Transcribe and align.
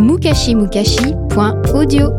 mukashimukashi.audio. 0.00 2.12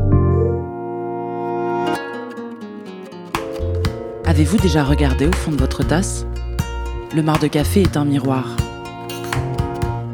Avez-vous 4.23 4.57
déjà 4.57 4.83
regardé 4.83 5.25
au 5.25 5.31
fond 5.31 5.51
de 5.51 5.58
votre 5.58 5.83
tasse? 5.83 6.28
Le 7.16 7.24
mar 7.24 7.40
de 7.40 7.48
café 7.48 7.82
est 7.82 7.98
un 7.98 8.05
miroir. 8.05 8.55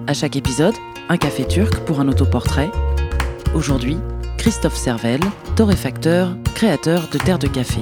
À 0.08 0.14
chaque 0.14 0.38
épisode, 0.38 0.76
un 1.10 1.18
café 1.18 1.46
turc 1.46 1.82
pour 1.82 2.00
un 2.00 2.08
autoportrait. 2.08 2.72
Aujourd'hui, 3.54 3.98
Christophe 4.38 4.78
Servel, 4.78 5.20
torréfacteur, 5.58 6.38
créateur 6.56 7.10
de 7.12 7.18
Terre 7.18 7.40
de 7.40 7.48
Café. 7.48 7.82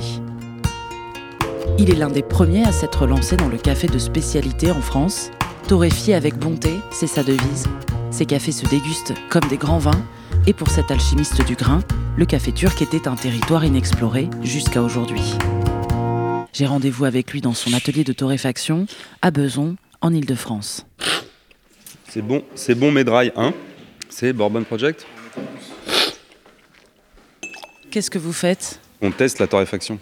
Il 1.78 1.92
est 1.92 1.96
l'un 1.96 2.10
des 2.10 2.24
premiers 2.24 2.66
à 2.66 2.72
s'être 2.72 3.06
lancé 3.06 3.38
dans 3.38 3.50
le 3.50 3.58
café 3.58 3.88
de 3.88 4.00
spécialité 4.00 4.72
en 4.72 4.82
France. 4.82 5.30
Torréfié 5.68 6.16
avec 6.16 6.40
bonté, 6.40 6.72
c'est 6.92 7.08
sa 7.08 7.24
devise. 7.24 7.68
Ses 8.16 8.26
cafés 8.26 8.54
se 8.54 8.66
dégustent 8.66 9.14
comme 9.28 9.46
des 9.50 9.58
grands 9.58 9.78
vins, 9.78 10.06
et 10.48 10.54
pour 10.54 10.70
cet 10.70 10.90
alchimiste 10.90 11.46
du 11.46 11.56
grain, 11.56 11.82
le 12.16 12.26
café 12.26 12.54
turc 12.54 12.82
était 12.82 13.10
un 13.10 13.16
territoire 13.16 13.66
inexploré 13.66 14.30
jusqu'à 14.42 14.82
aujourd'hui. 14.82 15.34
J'ai 16.54 16.66
rendez-vous 16.66 17.04
avec 17.04 17.34
lui 17.34 17.42
dans 17.42 17.54
son 17.54 17.74
atelier 17.74 18.06
de 18.06 18.14
torréfaction 18.14 18.86
à 19.22 19.32
Beson, 19.32 19.76
en 20.00 20.14
Ile-de-France. 20.14 20.86
C'est 22.08 22.22
bon, 22.22 22.42
c'est 22.56 22.76
bon 22.76 22.90
Medrai 22.90 23.34
1. 23.36 23.54
C'est 24.08 24.32
Bourbon 24.32 24.64
Project? 24.64 25.06
Qu'est-ce 27.92 28.10
que 28.10 28.18
vous 28.18 28.32
faites? 28.32 28.80
On 29.02 29.12
teste 29.12 29.40
la 29.40 29.48
torréfaction. 29.48 30.00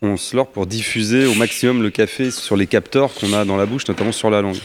On 0.00 0.16
se 0.16 0.34
lore 0.34 0.48
pour 0.48 0.66
diffuser 0.66 1.26
au 1.26 1.34
maximum 1.34 1.82
le 1.82 1.90
café 1.90 2.30
sur 2.30 2.56
les 2.56 2.66
capteurs 2.66 3.12
qu'on 3.12 3.34
a 3.34 3.44
dans 3.44 3.58
la 3.58 3.66
bouche, 3.66 3.86
notamment 3.86 4.12
sur 4.12 4.30
la 4.30 4.40
langue. 4.40 4.56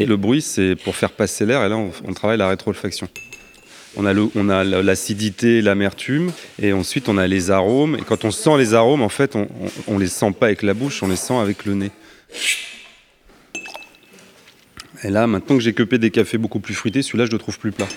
Et 0.00 0.06
le 0.06 0.16
bruit, 0.16 0.40
c'est 0.40 0.76
pour 0.76 0.94
faire 0.94 1.10
passer 1.10 1.44
l'air, 1.44 1.64
et 1.64 1.68
là, 1.68 1.76
on, 1.76 2.12
travaille 2.12 2.38
la 2.38 2.48
rétroolfaction. 2.48 3.08
On 3.96 4.06
a, 4.06 4.12
le- 4.12 4.30
on 4.36 4.48
a 4.48 4.62
l'acidité, 4.62 5.60
l'amertume, 5.60 6.30
et 6.62 6.72
ensuite 6.72 7.08
on 7.08 7.18
a 7.18 7.26
les 7.26 7.50
arômes. 7.50 7.96
Et 7.96 8.02
quand 8.02 8.24
on 8.24 8.30
sent 8.30 8.56
les 8.58 8.74
arômes, 8.74 9.02
en 9.02 9.08
fait, 9.08 9.34
on, 9.34 9.48
on, 9.88 9.94
on 9.94 9.98
les 9.98 10.06
sent 10.06 10.32
pas 10.38 10.46
avec 10.46 10.62
la 10.62 10.72
bouche, 10.72 11.02
on 11.02 11.08
les 11.08 11.16
sent 11.16 11.34
avec 11.36 11.64
le 11.64 11.74
nez. 11.74 11.90
Et 15.02 15.10
là, 15.10 15.26
maintenant 15.26 15.56
que 15.56 15.62
j'ai 15.62 15.72
cupé 15.74 15.98
des 15.98 16.10
cafés 16.10 16.38
beaucoup 16.38 16.60
plus 16.60 16.74
fruités, 16.74 17.02
celui-là, 17.02 17.26
je 17.26 17.32
le 17.32 17.38
trouve 17.38 17.58
plus 17.58 17.72
plat. 17.72 17.88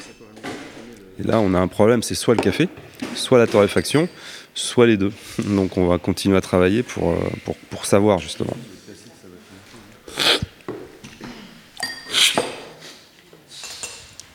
Et 1.19 1.23
là, 1.23 1.39
on 1.39 1.53
a 1.53 1.59
un 1.59 1.67
problème, 1.67 2.01
c'est 2.01 2.15
soit 2.15 2.33
le 2.33 2.41
café, 2.41 2.67
soit 3.13 3.37
la 3.37 3.45
torréfaction, 3.45 4.09
soit 4.55 4.87
les 4.87 4.97
deux. 4.97 5.11
Donc 5.45 5.77
on 5.77 5.87
va 5.87 5.99
continuer 5.99 6.37
à 6.37 6.41
travailler 6.41 6.81
pour, 6.81 7.11
euh, 7.11 7.15
pour, 7.45 7.55
pour 7.69 7.85
savoir 7.85 8.17
justement. 8.19 8.55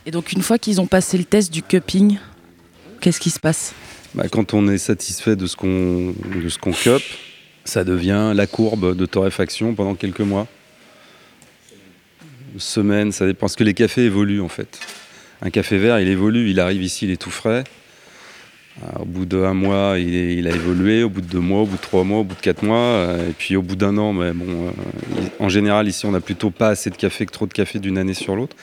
Et 0.07 0.13
donc 0.13 0.33
une 0.33 0.43
fois 0.43 0.57
qu'ils 0.57 0.81
ont 0.81 0.87
passé 0.87 1.19
le 1.19 1.25
test 1.25 1.53
du 1.53 1.65
cupping, 1.65 2.19
qu'est-ce 3.01 3.19
qui 3.19 3.31
se 3.31 3.41
passe? 3.41 3.75
Bah, 4.15 4.29
quand 4.31 4.55
on 4.55 4.69
est 4.69 4.79
satisfait 4.79 5.35
de 5.35 5.47
ce 5.49 5.57
qu'on 5.57 6.73
cup, 6.73 7.03
ça 7.65 7.83
devient 7.83 8.33
la 8.33 8.47
courbe 8.47 8.97
de 8.97 9.05
torréfaction 9.05 9.75
pendant 9.75 9.97
quelques 9.97 10.21
mois. 10.21 10.47
Semaines, 12.57 13.11
ça 13.11 13.27
dépend. 13.27 13.41
Parce 13.41 13.57
que 13.57 13.65
les 13.65 13.75
cafés 13.75 14.05
évoluent 14.05 14.41
en 14.41 14.49
fait. 14.49 14.79
Un 15.43 15.51
café 15.51 15.77
vert, 15.77 15.99
il 15.99 16.09
évolue, 16.09 16.51
il 16.51 16.61
arrive 16.61 16.85
ici, 16.85 17.07
il 17.07 17.11
est 17.11 17.21
tout 17.21 17.33
frais. 17.33 17.65
Euh, 18.83 19.01
Au 19.01 19.05
bout 19.05 19.25
d'un 19.25 19.55
mois, 19.55 19.99
il, 19.99 20.47
a 20.47 20.51
évolué. 20.51 21.03
Au 21.03 21.09
bout 21.09 21.21
de 21.21 21.27
deux 21.27 21.41
mois, 21.41 21.63
au 21.63 21.67
bout 21.67 21.77
de 21.77 21.81
trois 21.81 22.05
mois, 22.05 22.21
au 22.21 22.25
bout 22.25 22.35
de 22.35 22.41
quatre 22.41 22.63
mois, 22.63 22.77
euh, 22.77 23.31
et 23.31 23.33
puis 23.33 23.57
au 23.57 23.63
bout 23.63 23.77
d'un 23.77 23.97
an, 23.97 24.13
mais 24.13 24.27
euh, 24.27 24.71
en 25.39 25.49
général 25.49 25.89
ici, 25.89 26.07
on 26.07 26.13
n'a 26.13 26.21
plutôt 26.21 26.51
pas 26.51 26.69
assez 26.69 26.91
de 26.91 26.97
café 26.97 27.27
que 27.27 27.33
trop 27.33 27.47
de 27.47 27.53
café 27.53 27.79
d'une 27.79 27.99
année 27.99 28.15
sur 28.15 28.37
l'autre. 28.37 28.57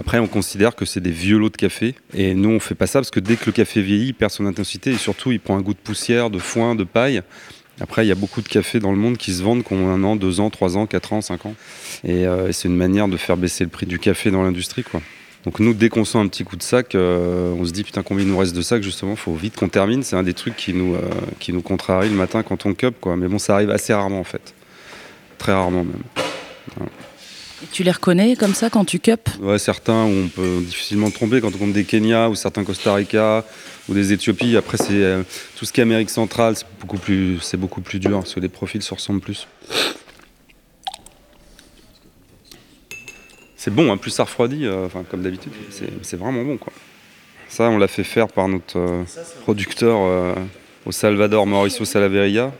Après, 0.00 0.18
on 0.18 0.26
considère 0.26 0.74
que 0.74 0.84
c'est 0.84 1.00
des 1.00 1.10
vieux 1.10 1.38
lots 1.38 1.50
de 1.50 1.56
café. 1.56 1.94
Et 2.14 2.34
nous, 2.34 2.50
on 2.50 2.60
fait 2.60 2.74
pas 2.74 2.86
ça 2.86 3.00
parce 3.00 3.10
que 3.10 3.20
dès 3.20 3.36
que 3.36 3.46
le 3.46 3.52
café 3.52 3.82
vieillit, 3.82 4.08
il 4.08 4.14
perd 4.14 4.32
son 4.32 4.46
intensité 4.46 4.92
et 4.92 4.98
surtout, 4.98 5.32
il 5.32 5.40
prend 5.40 5.56
un 5.56 5.62
goût 5.62 5.74
de 5.74 5.78
poussière, 5.78 6.30
de 6.30 6.38
foin, 6.38 6.74
de 6.74 6.84
paille. 6.84 7.22
Après, 7.80 8.04
il 8.04 8.08
y 8.08 8.12
a 8.12 8.16
beaucoup 8.16 8.42
de 8.42 8.48
cafés 8.48 8.80
dans 8.80 8.90
le 8.90 8.98
monde 8.98 9.18
qui 9.18 9.32
se 9.32 9.42
vendent, 9.42 9.62
qui 9.62 9.72
ont 9.72 9.88
un 9.88 10.02
an, 10.02 10.16
deux 10.16 10.40
ans, 10.40 10.50
trois 10.50 10.76
ans, 10.76 10.86
quatre 10.86 11.12
ans, 11.12 11.20
cinq 11.20 11.46
ans. 11.46 11.54
Et, 12.02 12.22
et 12.22 12.52
c'est 12.52 12.66
une 12.66 12.74
manière 12.74 13.06
de 13.06 13.16
faire 13.16 13.36
baisser 13.36 13.62
le 13.62 13.70
prix 13.70 13.86
du 13.86 14.00
café 14.00 14.32
dans 14.32 14.42
l'industrie, 14.42 14.82
quoi. 14.82 15.00
Donc 15.48 15.60
nous, 15.60 15.72
dès 15.72 15.88
qu'on 15.88 16.04
sent 16.04 16.18
un 16.18 16.28
petit 16.28 16.44
coup 16.44 16.56
de 16.56 16.62
sac, 16.62 16.94
euh, 16.94 17.54
on 17.58 17.64
se 17.64 17.72
dit 17.72 17.82
putain 17.82 18.02
combien 18.02 18.22
il 18.22 18.28
nous 18.28 18.36
reste 18.36 18.54
de 18.54 18.60
sac 18.60 18.82
justement, 18.82 19.16
faut 19.16 19.32
vite 19.32 19.56
qu'on 19.56 19.70
termine. 19.70 20.02
C'est 20.02 20.14
un 20.14 20.22
des 20.22 20.34
trucs 20.34 20.54
qui 20.56 20.74
nous, 20.74 20.94
euh, 20.94 21.00
qui 21.38 21.54
nous 21.54 21.62
contrarie 21.62 22.10
le 22.10 22.14
matin 22.14 22.42
quand 22.42 22.66
on 22.66 22.74
cup, 22.74 22.96
quoi. 23.00 23.16
Mais 23.16 23.28
bon, 23.28 23.38
ça 23.38 23.54
arrive 23.54 23.70
assez 23.70 23.94
rarement 23.94 24.20
en 24.20 24.24
fait, 24.24 24.52
très 25.38 25.52
rarement 25.52 25.84
même. 25.84 26.02
Et 27.62 27.66
Tu 27.72 27.82
les 27.82 27.92
reconnais 27.92 28.36
comme 28.36 28.52
ça 28.52 28.68
quand 28.68 28.84
tu 28.84 28.98
cup? 28.98 29.26
Ouais, 29.40 29.58
certains 29.58 30.04
où 30.04 30.24
on 30.24 30.28
peut 30.28 30.60
difficilement 30.60 31.10
tromper 31.10 31.40
quand 31.40 31.48
on 31.54 31.56
compte 31.56 31.72
des 31.72 31.84
Kenya 31.84 32.28
ou 32.28 32.34
certains 32.34 32.62
Costa 32.62 32.92
Rica 32.92 33.42
ou 33.88 33.94
des 33.94 34.12
Éthiopies. 34.12 34.54
Après, 34.58 34.76
c'est 34.76 34.90
euh, 34.90 35.22
tout 35.56 35.64
ce 35.64 35.72
qui 35.72 35.80
est 35.80 35.82
Amérique 35.82 36.10
centrale, 36.10 36.56
c'est 36.56 36.66
beaucoup 36.78 36.98
plus, 36.98 37.40
c'est 37.40 37.56
beaucoup 37.56 37.80
plus 37.80 38.00
dur 38.00 38.18
parce 38.18 38.34
que 38.34 38.40
les 38.40 38.50
profils 38.50 38.82
se 38.82 38.92
ressemblent 38.92 39.20
plus. 39.22 39.48
C'est 43.58 43.74
bon, 43.74 43.92
hein, 43.92 43.96
plus 43.96 44.12
ça 44.12 44.22
refroidit, 44.22 44.66
euh, 44.66 44.86
enfin 44.86 45.02
comme 45.02 45.20
d'habitude, 45.20 45.52
c'est 46.02 46.16
vraiment 46.16 46.44
bon 46.44 46.56
quoi. 46.56 46.72
Ça, 47.48 47.64
on 47.64 47.76
l'a 47.76 47.88
fait 47.88 48.04
faire 48.04 48.28
par 48.28 48.46
notre 48.46 48.78
euh, 48.78 49.02
producteur 49.42 49.98
euh, 50.00 50.34
au 50.86 50.92
Salvador, 50.92 51.44
Mauricio 51.44 51.84
Salaveria. 51.84 52.52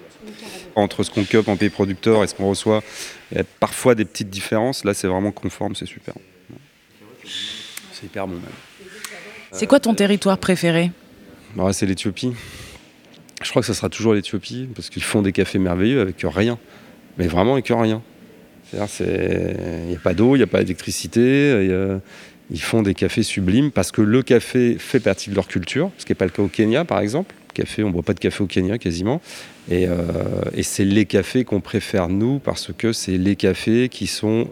Entre 0.75 1.03
ce 1.04 1.10
qu'on 1.10 1.25
cup 1.25 1.48
en 1.48 1.56
pays 1.56 1.70
producteur 1.70 2.25
et 2.25 2.26
ce 2.26 2.34
qu'on 2.34 2.48
reçoit, 2.48 2.82
il 3.31 3.38
y 3.38 3.41
a 3.41 3.44
parfois 3.60 3.94
des 3.94 4.04
petites 4.04 4.31
différences. 4.31 4.84
Là, 4.84 4.94
c'est 4.94 5.08
vraiment 5.08 5.32
conforme, 5.32 5.75
c'est 5.75 5.87
super. 5.87 6.14
C'est 7.25 8.06
hyper 8.06 8.26
bon 8.26 8.34
même. 8.34 8.42
C'est 9.53 9.66
quoi 9.66 9.81
ton 9.81 9.94
territoire 9.94 10.38
préféré? 10.38 10.91
Bah, 11.54 11.72
c'est 11.72 11.87
l'Éthiopie. 11.87 12.32
Je 13.42 13.50
crois 13.50 13.62
que 13.62 13.66
ça 13.66 13.75
sera 13.75 13.88
toujours 13.88 14.14
l'Éthiopie 14.14 14.69
parce 14.75 14.88
qu'ils 14.88 15.03
font 15.03 15.22
des 15.22 15.32
cafés 15.32 15.58
merveilleux 15.58 16.00
avec 16.00 16.16
rien. 16.22 16.58
Mais 17.19 17.26
vraiment 17.26 17.54
avec 17.54 17.69
rien. 17.69 18.03
Il 18.72 19.88
n'y 19.88 19.96
a 19.96 19.98
pas 20.02 20.14
d'eau, 20.14 20.34
il 20.36 20.38
n'y 20.38 20.44
a 20.44 20.46
pas 20.46 20.62
d'électricité. 20.62 21.52
a- 21.72 22.00
Ils 22.50 22.60
font 22.62 22.80
des 22.82 22.94
cafés 22.94 23.22
sublimes 23.22 23.70
parce 23.70 23.92
que 23.92 24.00
le 24.00 24.22
café 24.22 24.76
fait 24.78 25.00
partie 25.00 25.28
de 25.28 25.34
leur 25.34 25.48
culture, 25.48 25.90
ce 25.98 26.06
qui 26.06 26.12
n'est 26.12 26.16
pas 26.16 26.24
le 26.24 26.30
cas 26.30 26.42
au 26.42 26.48
Kenya 26.48 26.84
par 26.86 27.00
exemple. 27.00 27.34
On 27.78 27.86
ne 27.88 27.90
boit 27.92 28.02
pas 28.04 28.14
de 28.14 28.20
café 28.20 28.42
au 28.42 28.46
Kenya 28.46 28.78
quasiment. 28.78 29.20
Et, 29.70 29.86
euh, 29.88 29.94
et 30.54 30.62
c'est 30.62 30.84
les 30.84 31.04
cafés 31.06 31.44
qu'on 31.44 31.60
préfère 31.60 32.08
nous 32.08 32.38
parce 32.38 32.70
que 32.72 32.92
c'est 32.92 33.18
les 33.18 33.34
cafés 33.36 33.88
qui 33.90 34.06
sont 34.06 34.48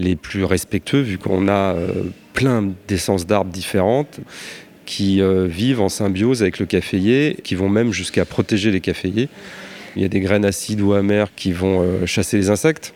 les 0.00 0.16
plus 0.16 0.44
respectueux 0.44 1.00
vu 1.00 1.16
qu'on 1.18 1.46
a 1.48 1.74
euh, 1.74 1.88
plein 2.34 2.70
d'essences 2.88 3.26
d'arbres 3.26 3.52
différentes 3.52 4.18
qui 4.84 5.22
euh, 5.22 5.46
vivent 5.46 5.80
en 5.80 5.88
symbiose 5.88 6.42
avec 6.42 6.58
le 6.58 6.66
caféier, 6.66 7.36
qui 7.44 7.54
vont 7.54 7.68
même 7.68 7.92
jusqu'à 7.92 8.24
protéger 8.24 8.70
les 8.72 8.80
caféiers. 8.80 9.28
Il 9.96 10.02
y 10.02 10.04
a 10.04 10.08
des 10.08 10.20
graines 10.20 10.44
acides 10.44 10.80
ou 10.80 10.92
amères 10.94 11.28
qui 11.36 11.52
vont 11.52 11.80
euh, 11.82 12.04
chasser 12.06 12.36
les 12.36 12.50
insectes. 12.50 12.92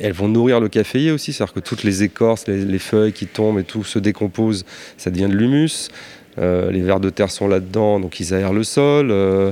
Elles 0.00 0.12
vont 0.12 0.28
nourrir 0.28 0.60
le 0.60 0.68
caféier 0.68 1.10
aussi, 1.10 1.32
c'est-à-dire 1.32 1.54
que 1.54 1.60
toutes 1.60 1.82
les 1.84 2.02
écorces, 2.02 2.46
les, 2.46 2.64
les 2.64 2.78
feuilles 2.78 3.12
qui 3.12 3.26
tombent 3.26 3.58
et 3.58 3.64
tout 3.64 3.84
se 3.84 3.98
décomposent, 3.98 4.64
ça 4.96 5.10
devient 5.10 5.28
de 5.28 5.36
l'humus. 5.36 5.88
Euh, 6.38 6.70
les 6.70 6.82
vers 6.82 7.00
de 7.00 7.10
terre 7.10 7.32
sont 7.32 7.48
là-dedans, 7.48 7.98
donc 7.98 8.20
ils 8.20 8.32
aèrent 8.32 8.52
le 8.52 8.62
sol. 8.62 9.10
euh, 9.10 9.50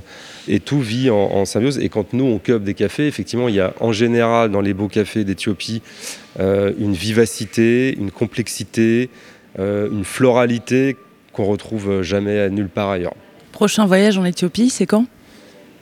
et 0.48 0.60
tout 0.60 0.80
vit 0.80 1.10
en, 1.10 1.16
en 1.16 1.44
symbiose. 1.44 1.78
Et 1.78 1.88
quand 1.88 2.12
nous, 2.12 2.24
on 2.24 2.38
cueille 2.38 2.60
des 2.60 2.74
cafés, 2.74 3.08
effectivement, 3.08 3.48
il 3.48 3.56
y 3.56 3.60
a 3.60 3.74
en 3.80 3.92
général 3.92 4.50
dans 4.52 4.60
les 4.60 4.74
beaux 4.74 4.86
cafés 4.88 5.24
d'Éthiopie 5.24 5.82
euh, 6.38 6.72
une 6.78 6.92
vivacité, 6.92 7.96
une 7.98 8.12
complexité, 8.12 9.10
euh, 9.58 9.88
une 9.90 10.04
floralité 10.04 10.96
qu'on 11.32 11.44
retrouve 11.44 12.02
jamais 12.02 12.48
nulle 12.50 12.68
part 12.68 12.90
ailleurs. 12.90 13.14
Prochain 13.52 13.86
voyage 13.86 14.16
en 14.18 14.24
Éthiopie, 14.24 14.70
c'est 14.70 14.86
quand? 14.86 15.06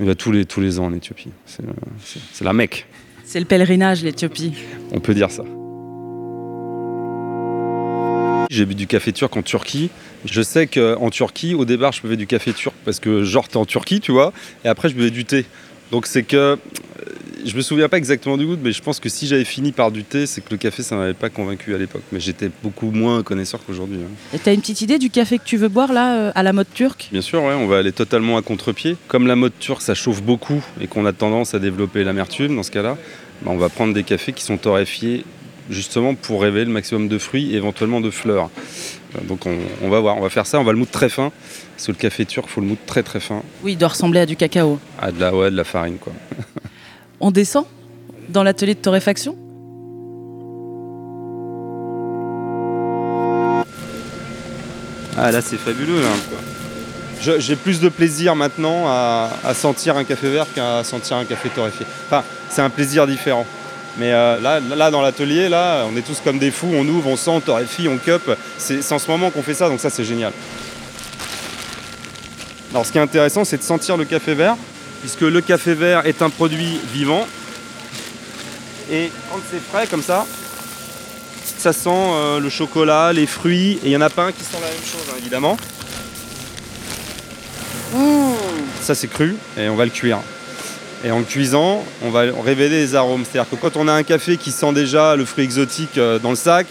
Il 0.00 0.06
va 0.06 0.14
tous 0.14 0.32
les, 0.32 0.44
tous 0.44 0.60
les 0.60 0.78
ans 0.78 0.86
en 0.86 0.94
Éthiopie. 0.94 1.30
C'est 1.47 2.44
la 2.44 2.53
Mecque, 2.53 2.86
C'est 3.24 3.40
le 3.40 3.46
pèlerinage, 3.46 4.02
l'Éthiopie. 4.02 4.52
on 4.92 5.00
peut 5.00 5.14
dire 5.14 5.30
ça. 5.30 5.42
J'ai 8.50 8.66
bu 8.66 8.74
du 8.74 8.86
café 8.86 9.12
turc 9.12 9.36
en 9.36 9.42
Turquie. 9.42 9.90
Je 10.24 10.42
sais 10.42 10.66
qu'en 10.66 11.10
Turquie, 11.10 11.54
au 11.54 11.65
départ, 11.65 11.92
je 11.92 12.03
buvais 12.03 12.16
du 12.16 12.26
café 12.26 12.53
turc 12.53 12.74
parce 12.84 13.00
que 13.00 13.24
genre 13.24 13.48
t'es 13.48 13.56
en 13.56 13.65
Turquie, 13.65 14.00
tu 14.00 14.12
vois, 14.12 14.32
et 14.65 14.68
après 14.68 14.88
je 14.88 14.94
buvais 14.94 15.10
du 15.10 15.24
thé. 15.24 15.47
Donc 15.91 16.06
c'est 16.06 16.22
que 16.22 16.59
je 17.44 17.54
me 17.56 17.60
souviens 17.62 17.88
pas 17.88 17.98
exactement 17.98 18.36
du 18.36 18.46
goût, 18.46 18.56
mais 18.62 18.72
je 18.72 18.82
pense 18.82 19.00
que 19.00 19.08
si 19.08 19.26
j'avais 19.26 19.44
fini 19.44 19.72
par 19.72 19.91
du 19.91 20.04
thé, 20.04 20.26
c'est 20.26 20.41
que 20.41 20.50
le 20.50 20.56
café 20.56 20.82
ça 20.82 20.96
m'avait 20.96 21.14
pas 21.14 21.28
convaincu 21.30 21.74
à 21.74 21.78
l'époque. 21.78 22.02
Mais 22.12 22.20
j'étais 22.20 22.50
beaucoup 22.62 22.91
moins 22.91 23.22
connaisseur 23.22 23.60
qu'aujourd'hui. 23.66 23.98
hein. 24.02 24.10
Et 24.34 24.38
t'as 24.38 24.54
une 24.54 24.60
petite 24.60 24.80
idée 24.80 24.98
du 24.98 25.10
café 25.10 25.38
que 25.38 25.44
tu 25.44 25.56
veux 25.56 25.68
boire 25.68 25.92
là, 25.92 26.16
euh, 26.16 26.32
à 26.34 26.42
la 26.42 26.52
mode 26.52 26.66
turque? 26.72 27.08
Bien 27.12 27.20
sûr, 27.22 27.42
ouais, 27.42 27.54
on 27.54 27.66
va 27.66 27.78
aller 27.78 27.92
totalement 27.92 28.36
à 28.36 28.42
contre-pied. 28.42 28.96
Comme 29.08 29.26
la 29.26 29.36
mode 29.36 29.52
turque, 29.58 29.82
ça 29.82 29.94
chauffe 29.94 30.22
beaucoup 30.22 30.62
et 30.80 30.86
qu'on 30.86 31.06
a 31.06 31.12
tendance 31.12 31.54
à 31.54 31.58
développer 31.58 32.02
l'amertume 32.04 32.56
dans 32.56 32.62
ce 32.62 32.70
cas-là, 32.70 32.96
bah, 33.42 33.50
on 33.52 33.56
va 33.58 33.68
prendre 33.68 33.94
des 33.94 34.04
cafés 34.04 34.32
qui 34.32 34.42
sont 34.44 34.56
torréfiés 34.56 35.24
justement 35.70 36.14
pour 36.14 36.42
révéler 36.42 36.66
le 36.66 36.70
maximum 36.72 37.08
de 37.08 37.16
fruits 37.18 37.52
et 37.52 37.56
éventuellement 37.56 38.00
de 38.02 38.10
fleurs. 38.10 38.50
Euh, 39.16 39.20
Donc 39.26 39.46
on, 39.46 39.56
on 39.82 39.88
va 39.88 39.98
voir, 40.00 40.18
on 40.18 40.20
va 40.20 40.28
faire 40.28 40.46
ça, 40.46 40.60
on 40.60 40.64
va 40.64 40.72
le 40.72 40.78
moudre 40.78 40.91
très 40.91 41.08
fin, 41.08 41.32
parce 41.74 41.86
que 41.86 41.92
le 41.92 41.96
café 41.96 42.26
turc, 42.26 42.48
faut 42.48 42.60
le 42.60 42.66
moudre 42.66 42.82
très 42.84 43.02
très 43.02 43.18
fin, 43.20 43.42
Oui, 43.62 43.72
il 43.72 43.78
doit 43.78 43.88
ressembler 43.88 44.20
à 44.20 44.26
du 44.26 44.36
cacao. 44.36 44.78
à 45.00 45.10
de 45.10 45.18
la, 45.20 45.34
ouais, 45.34 45.50
de 45.50 45.56
la 45.56 45.64
farine 45.64 45.96
quoi. 45.96 46.12
On 47.26 47.30
descend 47.30 47.65
dans 48.28 48.42
l'atelier 48.42 48.74
de 48.74 48.80
torréfaction? 48.80 49.34
Ah 55.16 55.32
là 55.32 55.41
c'est 55.41 55.56
fabuleux 55.56 56.03
là. 56.03 57.38
J'ai 57.38 57.56
plus 57.56 57.80
de 57.80 57.88
plaisir 57.88 58.36
maintenant 58.36 58.84
à, 58.88 59.54
sentir 59.54 59.97
un 59.97 60.04
café 60.04 60.28
vert 60.28 60.47
qu'à 60.54 60.84
sentir 60.84 61.16
un 61.16 61.24
café 61.24 61.48
torréfié. 61.48 61.86
Enfin, 62.09 62.22
c'est 62.50 62.60
un 62.60 62.68
plaisir 62.68 63.06
différent. 63.06 63.47
Mais 63.97 64.12
euh, 64.12 64.38
là, 64.38 64.60
là, 64.60 64.91
dans 64.91 65.00
l'atelier, 65.00 65.48
là, 65.48 65.86
on 65.91 65.97
est 65.97 66.03
tous 66.03 66.20
comme 66.22 66.38
des 66.38 66.50
fous, 66.50 66.68
on 66.74 66.86
ouvre, 66.86 67.09
on 67.09 67.16
sent, 67.16 67.30
on 67.30 67.41
torréfie, 67.41 67.88
on 67.88 67.97
cup. 67.97 68.36
C'est 68.59 68.92
en 68.92 68.98
ce 68.98 69.10
moment 69.10 69.30
qu'on 69.30 69.42
fait 69.42 69.54
ça, 69.54 69.70
donc 69.70 69.80
ça 69.80 69.88
c'est 69.88 70.04
génial. 70.04 70.34
Alors 72.70 72.84
ce 72.84 72.92
qui 72.92 72.98
est 72.98 73.00
intéressant, 73.00 73.47
c'est 73.47 73.56
de 73.56 73.62
sentir 73.62 73.97
le 73.97 74.04
café 74.04 74.34
vert, 74.34 74.56
puisque 75.04 75.21
le 75.21 75.42
café 75.42 75.74
vert 75.74 76.06
est 76.06 76.22
un 76.22 76.30
produit 76.30 76.80
vivant. 76.95 77.27
Et 78.91 79.10
quand 79.30 79.39
c'est 79.51 79.60
frais 79.60 79.86
comme 79.86 80.03
ça, 80.03 80.24
ça 81.59 81.74
sent 81.74 81.91
euh, 81.91 82.41
le 82.41 82.48
chocolat, 82.48 83.12
les 83.12 83.27
fruits, 83.27 83.78
et 83.84 83.89
il 83.89 83.91
y 83.91 83.97
en 83.98 84.01
a 84.01 84.09
pas 84.09 84.24
un 84.24 84.33
qui 84.33 84.42
sent 84.42 84.56
la 84.62 84.66
même 84.66 84.78
chose, 84.78 85.04
hein, 85.10 85.16
évidemment. 85.18 85.59
Mmh. 87.92 88.33
Ça 88.80 88.95
c'est 88.95 89.09
cru, 89.09 89.36
et 89.59 89.68
on 89.68 89.77
va 89.77 89.84
le 89.84 89.91
cuire. 89.91 90.21
Et 91.04 91.10
en 91.10 91.18
le 91.18 91.24
cuisant, 91.27 91.84
on 92.01 92.09
va 92.09 92.22
révéler 92.42 92.80
les 92.80 92.95
arômes. 92.95 93.24
C'est-à-dire 93.30 93.51
que 93.51 93.56
quand 93.56 93.77
on 93.77 93.89
a 93.89 93.92
un 93.92 94.04
café 94.04 94.39
qui 94.39 94.53
sent 94.53 94.72
déjà 94.72 95.16
le 95.16 95.27
fruit 95.27 95.45
exotique 95.45 95.98
euh, 95.98 96.18
dans 96.18 96.30
le 96.30 96.36
sac, 96.36 96.66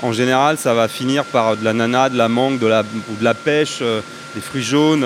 en 0.00 0.12
général, 0.12 0.58
ça 0.58 0.74
va 0.74 0.86
finir 0.86 1.24
par 1.24 1.56
de 1.56 1.64
l'ananas, 1.64 2.10
de 2.10 2.18
la 2.18 2.28
mangue, 2.28 2.60
de 2.60 2.68
la, 2.68 2.82
ou 2.82 3.16
de 3.18 3.24
la 3.24 3.34
pêche, 3.34 3.78
euh, 3.82 4.00
des 4.36 4.40
fruits 4.40 4.62
jaunes. 4.62 5.04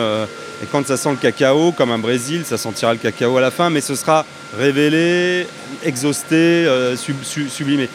Et 0.63 0.67
quand 0.71 0.87
ça 0.87 0.97
sent 0.97 1.11
le 1.11 1.17
cacao, 1.17 1.73
comme 1.73 1.91
un 1.91 1.99
Brésil, 1.99 2.43
ça 2.45 2.59
sentira 2.59 2.93
le 2.93 2.99
cacao 2.99 3.37
à 3.37 3.41
la 3.41 3.51
fin, 3.51 3.71
mais 3.71 3.81
ce 3.81 3.95
sera 3.95 4.25
révélé, 4.57 5.47
exhausté, 5.85 6.67
sublimé. 6.97 7.89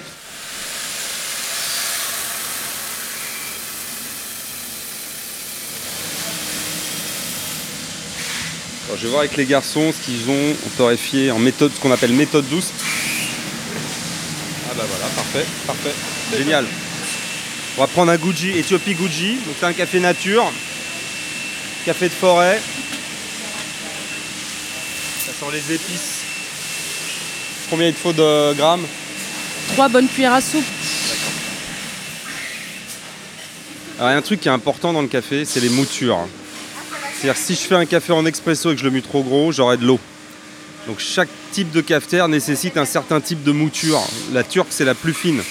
je 9.04 9.08
vais 9.08 9.12
voir 9.12 9.22
avec 9.22 9.36
les 9.36 9.46
garçons 9.46 9.92
ce 9.92 10.06
qu'ils 10.06 10.30
ont 10.30 10.56
torréfié 10.78 11.30
en 11.32 11.40
méthode, 11.40 11.74
ce 11.76 11.80
qu'on 11.82 11.92
appelle 11.92 12.14
méthode 12.14 12.48
douce. 12.48 12.72
Ah 14.70 14.74
bah 14.78 14.84
voilà, 14.88 15.06
parfait, 15.14 15.46
parfait, 15.68 15.94
génial. 16.38 16.66
On 17.78 17.82
va 17.82 17.88
prendre 17.88 18.14
un 18.14 18.18
Gucci, 18.18 18.52
Ethiopie 18.52 18.94
Gucci, 18.94 19.40
donc 19.46 19.56
c'est 19.60 19.66
un 19.66 19.74
café 19.74 20.00
nature, 20.00 20.50
café 21.86 22.08
de 22.08 22.14
forêt. 22.14 22.62
Ça 25.26 25.32
sent 25.32 25.52
les 25.52 25.76
épices. 25.76 26.22
Combien 27.70 27.88
il 27.88 27.94
te 27.94 28.00
faut 28.00 28.14
de 28.14 28.54
grammes 28.54 28.86
Trois 29.74 29.90
bonnes 29.90 30.08
cuillères 30.08 30.34
à 30.34 30.42
soupe. 30.42 30.64
Alors 33.98 34.10
il 34.10 34.14
y 34.14 34.16
a 34.16 34.18
un 34.18 34.22
truc 34.22 34.40
qui 34.40 34.48
est 34.48 34.52
important 34.52 34.94
dans 34.94 35.02
le 35.02 35.08
café, 35.08 35.46
c'est 35.46 35.60
les 35.60 35.70
moutures. 35.70 36.20
C'est-à-dire 37.16 37.42
si 37.42 37.56
je 37.56 37.62
fais 37.62 37.76
un 37.76 37.86
café 37.86 38.12
en 38.12 38.26
expresso 38.26 38.72
et 38.72 38.76
que 38.76 38.80
je 38.80 38.86
le 38.86 38.92
mets 38.92 39.02
trop 39.02 39.24
gros, 39.24 39.52
j'aurai 39.52 39.78
de 39.78 39.86
l'eau. 39.86 40.00
Donc 40.88 41.00
chaque 41.00 41.30
type 41.52 41.72
de 41.72 41.82
cafetière 41.82 42.28
nécessite 42.28 42.78
un 42.78 42.86
certain 42.86 43.22
type 43.22 43.44
de 43.44 43.52
mouture. 43.52 44.02
La 44.34 44.44
turque, 44.44 44.70
c'est 44.72 44.86
la 44.86 44.96
plus 44.96 45.14
fine. 45.14 45.42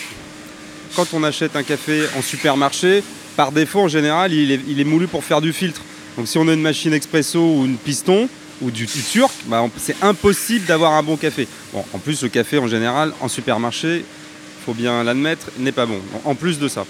Quand 0.95 1.15
on 1.15 1.25
achète 1.25 1.57
un 1.57 1.63
café 1.63 2.03
en 2.19 2.23
supermarché, 2.23 3.03
par 3.37 3.53
défaut, 3.53 3.81
en 3.81 3.89
général, 3.89 4.33
il 4.33 4.81
est, 4.81 4.85
moulu 4.85 5.07
pour 5.07 5.25
faire 5.25 5.41
du 5.41 5.53
filtre. 5.55 5.81
Donc 6.17 6.29
si 6.29 6.39
on 6.39 6.47
a 6.49 6.53
une 6.53 6.63
machine 6.63 6.93
expresso 6.93 7.39
ou 7.39 7.65
une 7.65 7.77
piston 7.77 8.29
ou 8.61 8.71
du, 8.71 8.87
turc, 8.87 9.33
bah, 9.47 9.67
c'est 9.77 9.97
impossible 10.03 10.67
d'avoir 10.67 10.93
un 10.93 11.03
bon 11.03 11.17
café. 11.17 11.49
Bon, 11.73 11.85
en 11.93 11.99
plus, 11.99 12.23
le 12.23 12.29
café, 12.29 12.59
en 12.59 12.69
général, 12.69 13.13
en 13.21 13.29
supermarché, 13.29 13.99
il 13.99 14.65
faut 14.65 14.75
bien 14.75 15.03
l'admettre, 15.03 15.49
n'est 15.59 15.73
pas 15.73 15.87
bon. 15.87 16.01
En 16.25 16.35
plus 16.35 16.59
de 16.59 16.69
ça. 16.69 16.87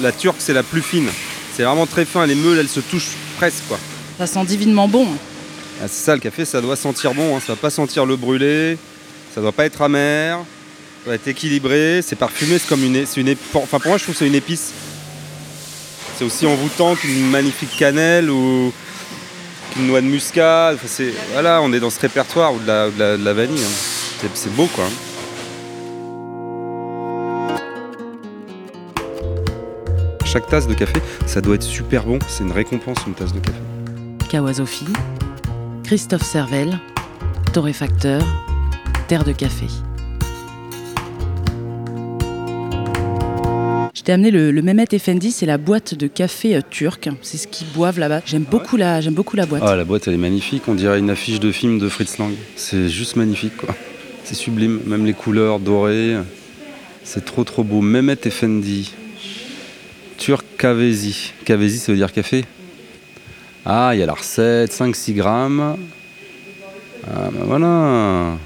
La 0.00 0.12
turque, 0.12 0.36
c'est 0.40 0.52
la 0.52 0.62
plus 0.62 0.82
fine. 0.82 1.08
C'est 1.54 1.62
vraiment 1.62 1.86
très 1.86 2.04
fin. 2.04 2.26
Les 2.26 2.34
meules, 2.34 2.58
elles 2.58 2.68
se 2.68 2.80
touchent 2.80 3.16
presque. 3.38 3.62
Quoi. 3.68 3.78
Ça 4.18 4.26
sent 4.26 4.44
divinement 4.44 4.88
bon. 4.88 5.06
Ah, 5.80 5.88
c'est 5.88 6.04
ça, 6.04 6.14
le 6.14 6.20
café, 6.20 6.44
ça 6.44 6.60
doit 6.60 6.76
sentir 6.76 7.14
bon. 7.14 7.36
Hein. 7.36 7.40
Ça 7.40 7.52
va 7.52 7.56
pas 7.56 7.70
sentir 7.70 8.04
le 8.04 8.16
brûlé. 8.16 8.76
Ça 9.34 9.40
doit 9.40 9.52
pas 9.52 9.66
être 9.66 9.82
amer. 9.82 10.38
Doit 11.06 11.14
être 11.14 11.28
équilibré. 11.28 12.02
C'est 12.02 12.16
parfumé. 12.16 12.58
C'est 12.58 12.68
comme 12.68 12.82
une, 12.82 13.06
c'est 13.06 13.20
une 13.20 13.34
Enfin, 13.54 13.78
pour 13.78 13.88
moi, 13.90 13.96
je 13.96 14.02
trouve 14.02 14.14
que 14.14 14.18
c'est 14.18 14.26
une 14.26 14.34
épice. 14.34 14.72
C'est 16.18 16.24
aussi 16.24 16.46
envoûtant 16.46 16.96
qu'une 16.96 17.30
magnifique 17.30 17.76
cannelle 17.78 18.28
ou 18.28 18.72
une 19.76 19.86
noix 19.86 20.00
de 20.00 20.06
muscade. 20.06 20.78
voilà, 21.32 21.60
on 21.62 21.72
est 21.72 21.78
dans 21.78 21.90
ce 21.90 22.00
répertoire 22.00 22.54
ou 22.54 22.58
de 22.58 22.66
la, 22.66 23.32
vanille. 23.32 23.62
Hein. 23.62 24.28
C'est, 24.34 24.52
beau, 24.52 24.66
quoi. 24.66 24.86
Chaque 30.24 30.48
tasse 30.48 30.66
de 30.66 30.74
café, 30.74 31.00
ça 31.26 31.40
doit 31.40 31.54
être 31.54 31.62
super 31.62 32.02
bon. 32.02 32.18
C'est 32.26 32.42
une 32.42 32.52
récompense, 32.52 32.98
une 33.06 33.14
tasse 33.14 33.32
de 33.32 33.38
café. 33.38 33.58
Kawasofi, 34.28 34.86
Christophe 35.84 36.24
Servel, 36.24 36.80
torréfacteur, 37.52 38.22
terre 39.06 39.22
de 39.22 39.32
café. 39.32 39.66
T'ai 44.06 44.12
amené 44.12 44.30
le, 44.30 44.52
Mehmet 44.62 44.86
Effendi, 44.92 45.32
c'est 45.32 45.46
la 45.46 45.58
boîte 45.58 45.94
de 45.94 46.06
café 46.06 46.54
euh, 46.54 46.60
turc. 46.70 47.08
C'est 47.22 47.38
ce 47.38 47.48
qu'ils 47.48 47.66
boivent 47.72 47.98
là-bas. 47.98 48.22
J'aime 48.24 48.44
beaucoup, 48.48 48.76
la, 48.76 49.00
j'aime 49.00 49.14
beaucoup 49.14 49.34
la 49.34 49.46
boîte. 49.46 49.64
Ah, 49.66 49.74
la 49.74 49.84
boîte, 49.84 50.06
elle 50.06 50.14
est 50.14 50.16
magnifique. 50.18 50.62
On 50.68 50.74
dirait 50.74 51.00
une 51.00 51.10
affiche 51.10 51.40
de 51.40 51.50
film 51.50 51.80
de 51.80 51.88
Fritz 51.88 52.18
Lang. 52.18 52.32
C'est 52.54 52.88
juste 52.88 53.16
magnifique, 53.16 53.56
quoi. 53.56 53.74
C'est 54.22 54.36
sublime. 54.36 54.80
Même 54.86 55.04
les 55.06 55.12
couleurs 55.12 55.58
dorées. 55.58 56.18
C'est 57.02 57.24
trop, 57.24 57.42
trop 57.42 57.64
beau. 57.64 57.80
Mehmet 57.80 58.16
Effendi. 58.24 58.94
Turc 60.18 60.46
Kavesi. 60.56 61.32
Kavesi, 61.44 61.78
ça 61.78 61.90
veut 61.90 61.98
dire 61.98 62.12
café 62.12 62.44
Ah, 63.64 63.90
il 63.92 63.98
y 63.98 64.04
a 64.04 64.06
la 64.06 64.14
recette, 64.14 64.72
5-6 64.72 65.14
grammes. 65.14 65.76
Ah, 67.08 67.28
ben 67.32 67.44
voilà. 67.44 68.38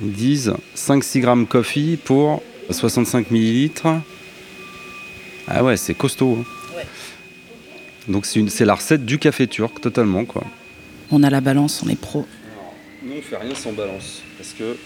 Ils 0.00 0.12
disent 0.12 0.54
5-6 0.76 1.18
grammes 1.18 1.46
coffee 1.48 1.98
pour 2.04 2.40
65 2.70 3.32
millilitres. 3.32 3.88
Ah 5.50 5.64
ouais, 5.64 5.76
c'est 5.76 5.94
costaud. 5.94 6.38
Hein. 6.40 6.82
Donc 8.06 8.26
c'est 8.26 8.64
la 8.64 8.74
recette 8.74 9.04
du 9.04 9.18
café 9.18 9.46
turc, 9.46 9.80
totalement. 9.80 10.24
quoi. 10.24 10.44
On 11.10 11.22
a 11.22 11.30
la 11.30 11.40
balance, 11.40 11.82
on 11.84 11.88
est 11.88 11.98
pro. 11.98 12.26
Nous, 13.02 13.14
on 13.18 13.22
fait 13.22 13.36
rien 13.36 13.54
sans 13.54 13.72
balance. 13.72 14.22
Parce 14.36 14.52
que 14.52 14.76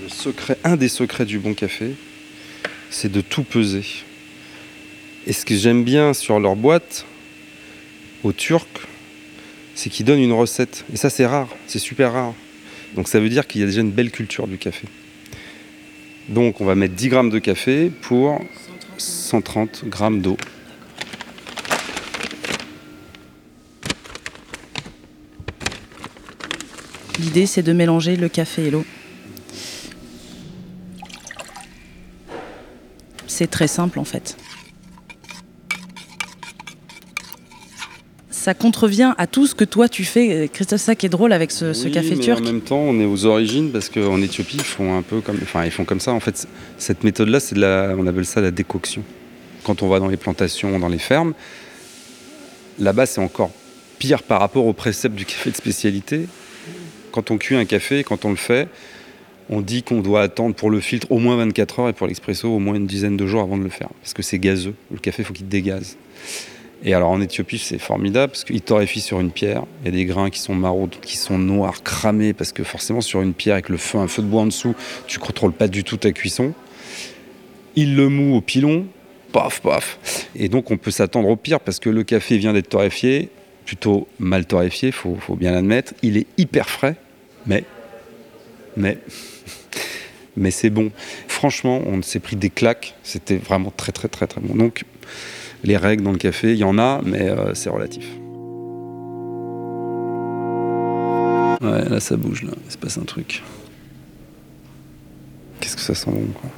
le 0.00 0.08
secret, 0.08 0.58
un 0.64 0.76
des 0.76 0.88
secrets 0.88 1.24
du 1.24 1.38
bon 1.38 1.54
café, 1.54 1.94
c'est 2.90 3.10
de 3.10 3.20
tout 3.20 3.44
peser. 3.44 3.84
Et 5.26 5.32
ce 5.32 5.44
que 5.44 5.54
j'aime 5.56 5.84
bien 5.84 6.14
sur 6.14 6.38
leur 6.40 6.56
boîte, 6.56 7.06
aux 8.24 8.32
Turcs, 8.32 8.66
c'est 9.74 9.90
qu'ils 9.90 10.06
donnent 10.06 10.20
une 10.20 10.32
recette. 10.32 10.84
Et 10.92 10.96
ça, 10.96 11.10
c'est 11.10 11.26
rare, 11.26 11.48
c'est 11.66 11.78
super 11.78 12.12
rare. 12.12 12.34
Donc 12.94 13.08
ça 13.08 13.20
veut 13.20 13.28
dire 13.28 13.46
qu'il 13.46 13.60
y 13.60 13.64
a 13.64 13.66
déjà 13.66 13.80
une 13.80 13.90
belle 13.90 14.10
culture 14.10 14.46
du 14.46 14.58
café. 14.58 14.86
Donc 16.28 16.60
on 16.60 16.64
va 16.64 16.74
mettre 16.74 16.94
10 16.94 17.08
grammes 17.08 17.30
de 17.30 17.38
café 17.38 17.90
pour 18.02 18.40
130 18.98 19.84
grammes 19.86 20.20
d'eau. 20.20 20.36
L'idée, 27.18 27.46
c'est 27.46 27.62
de 27.62 27.72
mélanger 27.72 28.16
le 28.16 28.28
café 28.28 28.66
et 28.66 28.70
l'eau. 28.70 28.84
C'est 33.26 33.50
très 33.50 33.66
simple 33.66 33.98
en 33.98 34.04
fait. 34.04 34.36
Ça 38.44 38.52
contrevient 38.52 39.14
à 39.16 39.26
tout 39.26 39.46
ce 39.46 39.54
que 39.54 39.64
toi 39.64 39.88
tu 39.88 40.04
fais. 40.04 40.50
Christophe, 40.52 40.82
ça 40.82 40.94
qui 40.94 41.06
est 41.06 41.08
drôle 41.08 41.32
avec 41.32 41.50
ce, 41.50 41.88
café 41.88 42.18
turc. 42.18 42.42
En 42.42 42.44
même 42.44 42.60
temps, 42.60 42.76
on 42.76 43.00
est 43.00 43.06
aux 43.06 43.24
origines 43.24 43.70
parce 43.72 43.88
qu'en 43.88 44.20
Éthiopie, 44.20 44.58
ils 44.58 44.62
font 44.62 44.98
un 44.98 45.00
peu 45.00 45.22
comme, 45.22 45.38
enfin, 45.42 45.64
ils 45.64 45.70
font 45.70 45.86
comme 45.86 45.98
ça. 45.98 46.12
En 46.12 46.20
fait, 46.20 46.46
cette 46.76 47.04
méthode-là, 47.04 47.40
c'est 47.40 47.56
la, 47.56 47.94
on 47.98 48.06
appelle 48.06 48.26
ça 48.26 48.42
la 48.42 48.50
décoction. 48.50 49.02
Quand 49.64 49.82
on 49.82 49.88
va 49.88 49.98
dans 49.98 50.08
les 50.08 50.18
plantations, 50.18 50.78
dans 50.78 50.88
les 50.88 50.98
fermes, 50.98 51.32
là-bas, 52.78 53.06
c'est 53.06 53.22
encore 53.22 53.50
pire 53.98 54.22
par 54.22 54.40
rapport 54.40 54.66
au 54.66 54.74
précepte 54.74 55.14
du 55.14 55.24
café 55.24 55.50
de 55.50 55.56
spécialité. 55.56 56.26
Quand 57.12 57.30
on 57.30 57.38
cuit 57.38 57.56
un 57.56 57.64
café, 57.64 58.04
quand 58.04 58.26
on 58.26 58.30
le 58.30 58.36
fait, 58.36 58.68
on 59.48 59.62
dit 59.62 59.82
qu'on 59.82 60.02
doit 60.02 60.20
attendre 60.20 60.54
pour 60.54 60.68
le 60.68 60.80
filtre 60.80 61.10
au 61.10 61.18
moins 61.18 61.36
24 61.36 61.80
heures 61.80 61.88
et 61.88 61.94
pour 61.94 62.08
l'expresso 62.08 62.46
au 62.46 62.58
moins 62.58 62.74
une 62.74 62.86
dizaine 62.86 63.16
de 63.16 63.26
jours 63.26 63.40
avant 63.40 63.56
de 63.56 63.64
le 63.64 63.70
faire. 63.70 63.88
Parce 64.02 64.12
que 64.12 64.22
c'est 64.22 64.38
gazeux. 64.38 64.74
Le 64.92 64.98
café, 64.98 65.22
il 65.22 65.24
faut 65.24 65.32
qu'il 65.32 65.48
dégaze. 65.48 65.96
Et 66.84 66.92
alors 66.92 67.10
en 67.10 67.20
Éthiopie, 67.22 67.58
c'est 67.58 67.78
formidable 67.78 68.32
parce 68.32 68.44
qu'ils 68.44 68.60
torréfient 68.60 69.00
sur 69.00 69.18
une 69.18 69.30
pierre. 69.30 69.64
Il 69.82 69.86
y 69.86 69.88
a 69.88 69.92
des 69.92 70.04
grains 70.04 70.28
qui 70.28 70.38
sont 70.38 70.54
marauds, 70.54 70.88
qui 71.00 71.16
sont 71.16 71.38
noirs, 71.38 71.82
cramés, 71.82 72.34
parce 72.34 72.52
que 72.52 72.62
forcément 72.62 73.00
sur 73.00 73.22
une 73.22 73.32
pierre 73.32 73.54
avec 73.54 73.70
le 73.70 73.78
feu, 73.78 73.98
un 73.98 74.08
feu 74.08 74.22
de 74.22 74.28
bois 74.28 74.42
en 74.42 74.46
dessous, 74.46 74.74
tu 75.06 75.18
contrôles 75.18 75.52
pas 75.52 75.66
du 75.66 75.82
tout 75.82 75.96
ta 75.96 76.12
cuisson. 76.12 76.52
Ils 77.74 77.96
le 77.96 78.10
mouent 78.10 78.36
au 78.36 78.42
pilon, 78.42 78.86
paf, 79.32 79.60
paf. 79.60 80.28
Et 80.36 80.50
donc 80.50 80.70
on 80.70 80.76
peut 80.76 80.90
s'attendre 80.90 81.28
au 81.28 81.36
pire 81.36 81.60
parce 81.60 81.78
que 81.78 81.88
le 81.88 82.04
café 82.04 82.36
vient 82.36 82.52
d'être 82.52 82.68
torréfié, 82.68 83.30
plutôt 83.64 84.06
mal 84.18 84.44
torréfié, 84.44 84.92
faut, 84.92 85.16
faut 85.16 85.36
bien 85.36 85.52
l'admettre. 85.52 85.94
Il 86.02 86.18
est 86.18 86.26
hyper 86.36 86.68
frais, 86.68 86.96
mais, 87.46 87.64
mais, 88.76 88.98
mais 90.36 90.50
c'est 90.50 90.70
bon. 90.70 90.92
franchement, 91.28 91.80
on 91.86 92.02
s'est 92.02 92.20
pris 92.20 92.36
des 92.36 92.50
claques. 92.50 92.94
C'était 93.02 93.38
vraiment 93.38 93.72
très 93.74 93.92
très 93.92 94.08
très 94.08 94.26
très 94.26 94.42
bon. 94.42 94.54
Donc 94.54 94.84
les 95.64 95.76
règles 95.76 96.02
dans 96.04 96.12
le 96.12 96.18
café, 96.18 96.52
il 96.52 96.58
y 96.58 96.64
en 96.64 96.78
a, 96.78 97.00
mais 97.04 97.28
euh, 97.28 97.54
c'est 97.54 97.70
relatif. 97.70 98.06
Ouais, 101.62 101.88
là 101.88 102.00
ça 102.00 102.16
bouge, 102.16 102.42
là. 102.42 102.52
Il 102.66 102.72
se 102.72 102.76
passe 102.78 102.98
un 102.98 103.04
truc. 103.04 103.42
Qu'est-ce 105.60 105.76
que 105.76 105.82
ça 105.82 105.94
sent 105.94 106.10
bon, 106.10 106.26
quoi? 106.40 106.50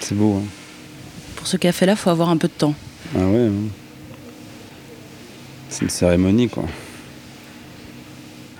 C'est 0.00 0.14
beau, 0.16 0.36
hein. 0.36 0.46
Pour 1.36 1.46
ce 1.46 1.56
café-là, 1.56 1.94
faut 1.96 2.10
avoir 2.10 2.30
un 2.30 2.36
peu 2.38 2.48
de 2.48 2.52
temps. 2.54 2.74
Ah 3.14 3.26
ouais. 3.26 3.46
hein. 3.48 3.68
C'est 5.68 5.82
une 5.82 5.90
cérémonie, 5.90 6.48
quoi. 6.48 6.64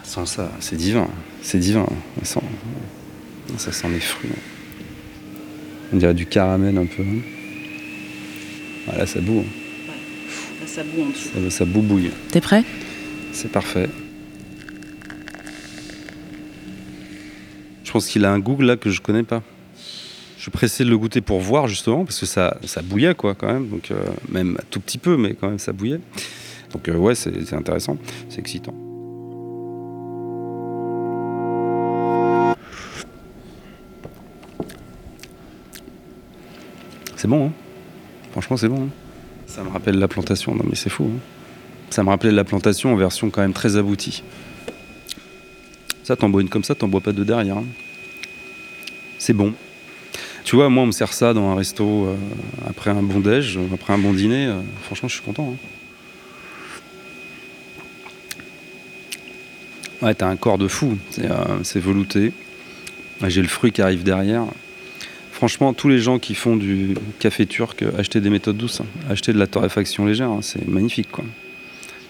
Sans 0.03 0.27
ça, 0.27 0.51
c'est 0.61 0.77
divin. 0.77 1.09
C'est 1.43 1.59
divin. 1.59 1.87
Ça 2.23 2.41
sent, 2.41 2.47
ça 3.57 3.73
sent 3.73 3.89
les 3.89 4.01
fruits. 4.01 4.31
On 5.93 5.97
dirait 5.97 6.15
du 6.15 6.27
caramel 6.27 6.77
un 6.77 6.87
peu. 6.87 7.03
hein. 7.03 7.21
Voilà, 8.87 9.07
ça 9.07 9.21
boue. 9.21 9.45
hein. 9.47 10.67
ça 10.67 10.83
boue 10.83 11.03
en 11.03 11.07
dessous. 11.09 11.29
Ça, 11.35 11.51
ça 11.51 11.65
boubouille. 11.65 12.11
T'es 12.31 12.41
prêt? 12.41 12.65
C'est 13.33 13.51
parfait. 13.51 13.89
Je 17.85 17.93
pense 17.93 18.07
qu'il 18.07 18.25
a 18.25 18.33
un 18.33 18.39
goût 18.41 18.61
là 18.61 18.77
que 18.77 18.91
je 18.91 19.01
connais 19.01 19.23
pas. 19.23 19.43
Je 20.37 20.43
suis 20.43 20.51
pressé 20.51 20.85
de 20.85 20.91
le 20.91 20.99
goûter 20.99 21.21
pour 21.21 21.41
voir 21.41 21.69
justement 21.69 22.05
parce 22.05 22.21
que 22.21 22.27
ça, 22.27 22.59
ça 22.65 22.83
bouillait 22.83 23.15
quoi 23.15 23.35
quand 23.35 23.47
même. 23.47 23.69
Donc 23.69 23.91
euh, 23.91 23.97
même 24.29 24.59
un 24.61 24.65
tout 24.71 24.81
petit 24.81 24.99
peu, 24.99 25.17
mais 25.17 25.35
quand 25.35 25.49
même 25.49 25.59
ça 25.59 25.73
bouillait. 25.73 26.01
Donc 26.73 26.89
euh, 26.89 26.97
ouais, 26.97 27.15
c'est 27.15 27.33
c'est 27.47 27.55
intéressant, 27.57 27.97
c'est 28.29 28.41
excitant. 28.41 28.75
C'est 37.17 37.29
bon, 37.29 37.47
hein? 37.47 37.53
Franchement, 38.35 38.57
c'est 38.57 38.69
bon. 38.69 38.87
hein 38.87 38.89
ça 39.47 39.63
me 39.63 39.69
rappelle 39.69 39.97
la 39.97 40.09
plantation. 40.09 40.57
Non 40.57 40.65
mais 40.69 40.75
c'est 40.75 40.91
fou. 40.91 41.05
hein 41.05 41.21
ça 41.91 42.03
me 42.03 42.09
rappelait 42.09 42.33
la 42.33 42.43
plantation 42.43 42.93
en 42.93 42.97
version 42.97 43.31
quand 43.31 43.43
même 43.43 43.53
très 43.53 43.77
aboutie. 43.77 44.25
Ça, 46.03 46.17
t'en 46.17 46.29
bois 46.29 46.43
une 46.43 46.49
comme 46.49 46.65
ça, 46.65 46.75
t'en 46.75 46.89
bois 46.89 47.01
pas 47.01 47.13
deux 47.13 47.25
derrière. 47.25 47.59
hein. 47.59 47.65
C'est 49.19 49.35
bon. 49.35 49.55
Tu 50.43 50.57
vois, 50.57 50.69
moi, 50.69 50.83
on 50.83 50.87
me 50.87 50.93
sert 50.93 51.13
ça 51.13 51.33
dans 51.33 51.49
un 51.51 51.55
resto 51.55 52.07
euh, 52.07 52.17
après 52.69 52.91
un 52.91 53.03
bon 53.05 53.21
déj, 53.21 53.61
après 53.73 53.93
un 53.93 53.99
bon 53.99 54.13
dîner. 54.13 54.47
euh, 54.47 54.59
franchement, 54.83 55.09
je 55.09 55.15
suis 55.15 55.23
content. 55.23 55.55
Ouais, 60.03 60.15
t'as 60.17 60.27
un 60.27 60.37
corps 60.37 60.59
de 60.59 60.67
fou. 60.67 60.99
C'est 61.11 61.31
euh, 61.31 61.63
c'est 61.63 61.79
velouté. 61.81 62.33
J'ai 63.29 63.43
le 63.43 63.49
fruit 63.49 63.71
qui 63.71 63.81
arrive 63.83 64.03
derrière. 64.03 64.47
Franchement, 65.35 65.75
tous 65.75 65.89
les 65.89 65.99
gens 65.99 66.21
qui 66.21 66.37
font 66.37 66.55
du 66.55 66.95
café 67.19 67.45
turc, 67.45 67.83
euh, 67.83 67.91
achetez 67.99 68.21
des 68.21 68.31
méthodes 68.31 68.57
douces. 68.57 68.81
hein. 68.81 69.15
De 69.27 69.33
la 69.33 69.49
torréfaction 69.49 70.07
légère. 70.07 70.31
hein. 70.31 70.39
C'est 70.43 70.65
magnifique. 70.69 71.09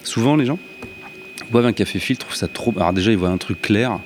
Souvent, 0.03 0.37
les 0.37 0.45
gens 0.45 0.59
boivent 1.51 1.65
un 1.65 1.73
café 1.73 1.99
filtre, 2.01 2.27
trouvent 2.27 2.37
ça 2.37 2.49
trop. 2.49 2.75
Alors, 2.77 2.93
déjà, 2.93 3.13
ils 3.13 3.17
voient 3.17 3.31
un 3.31 3.39
truc 3.39 3.63
clair. 3.63 3.99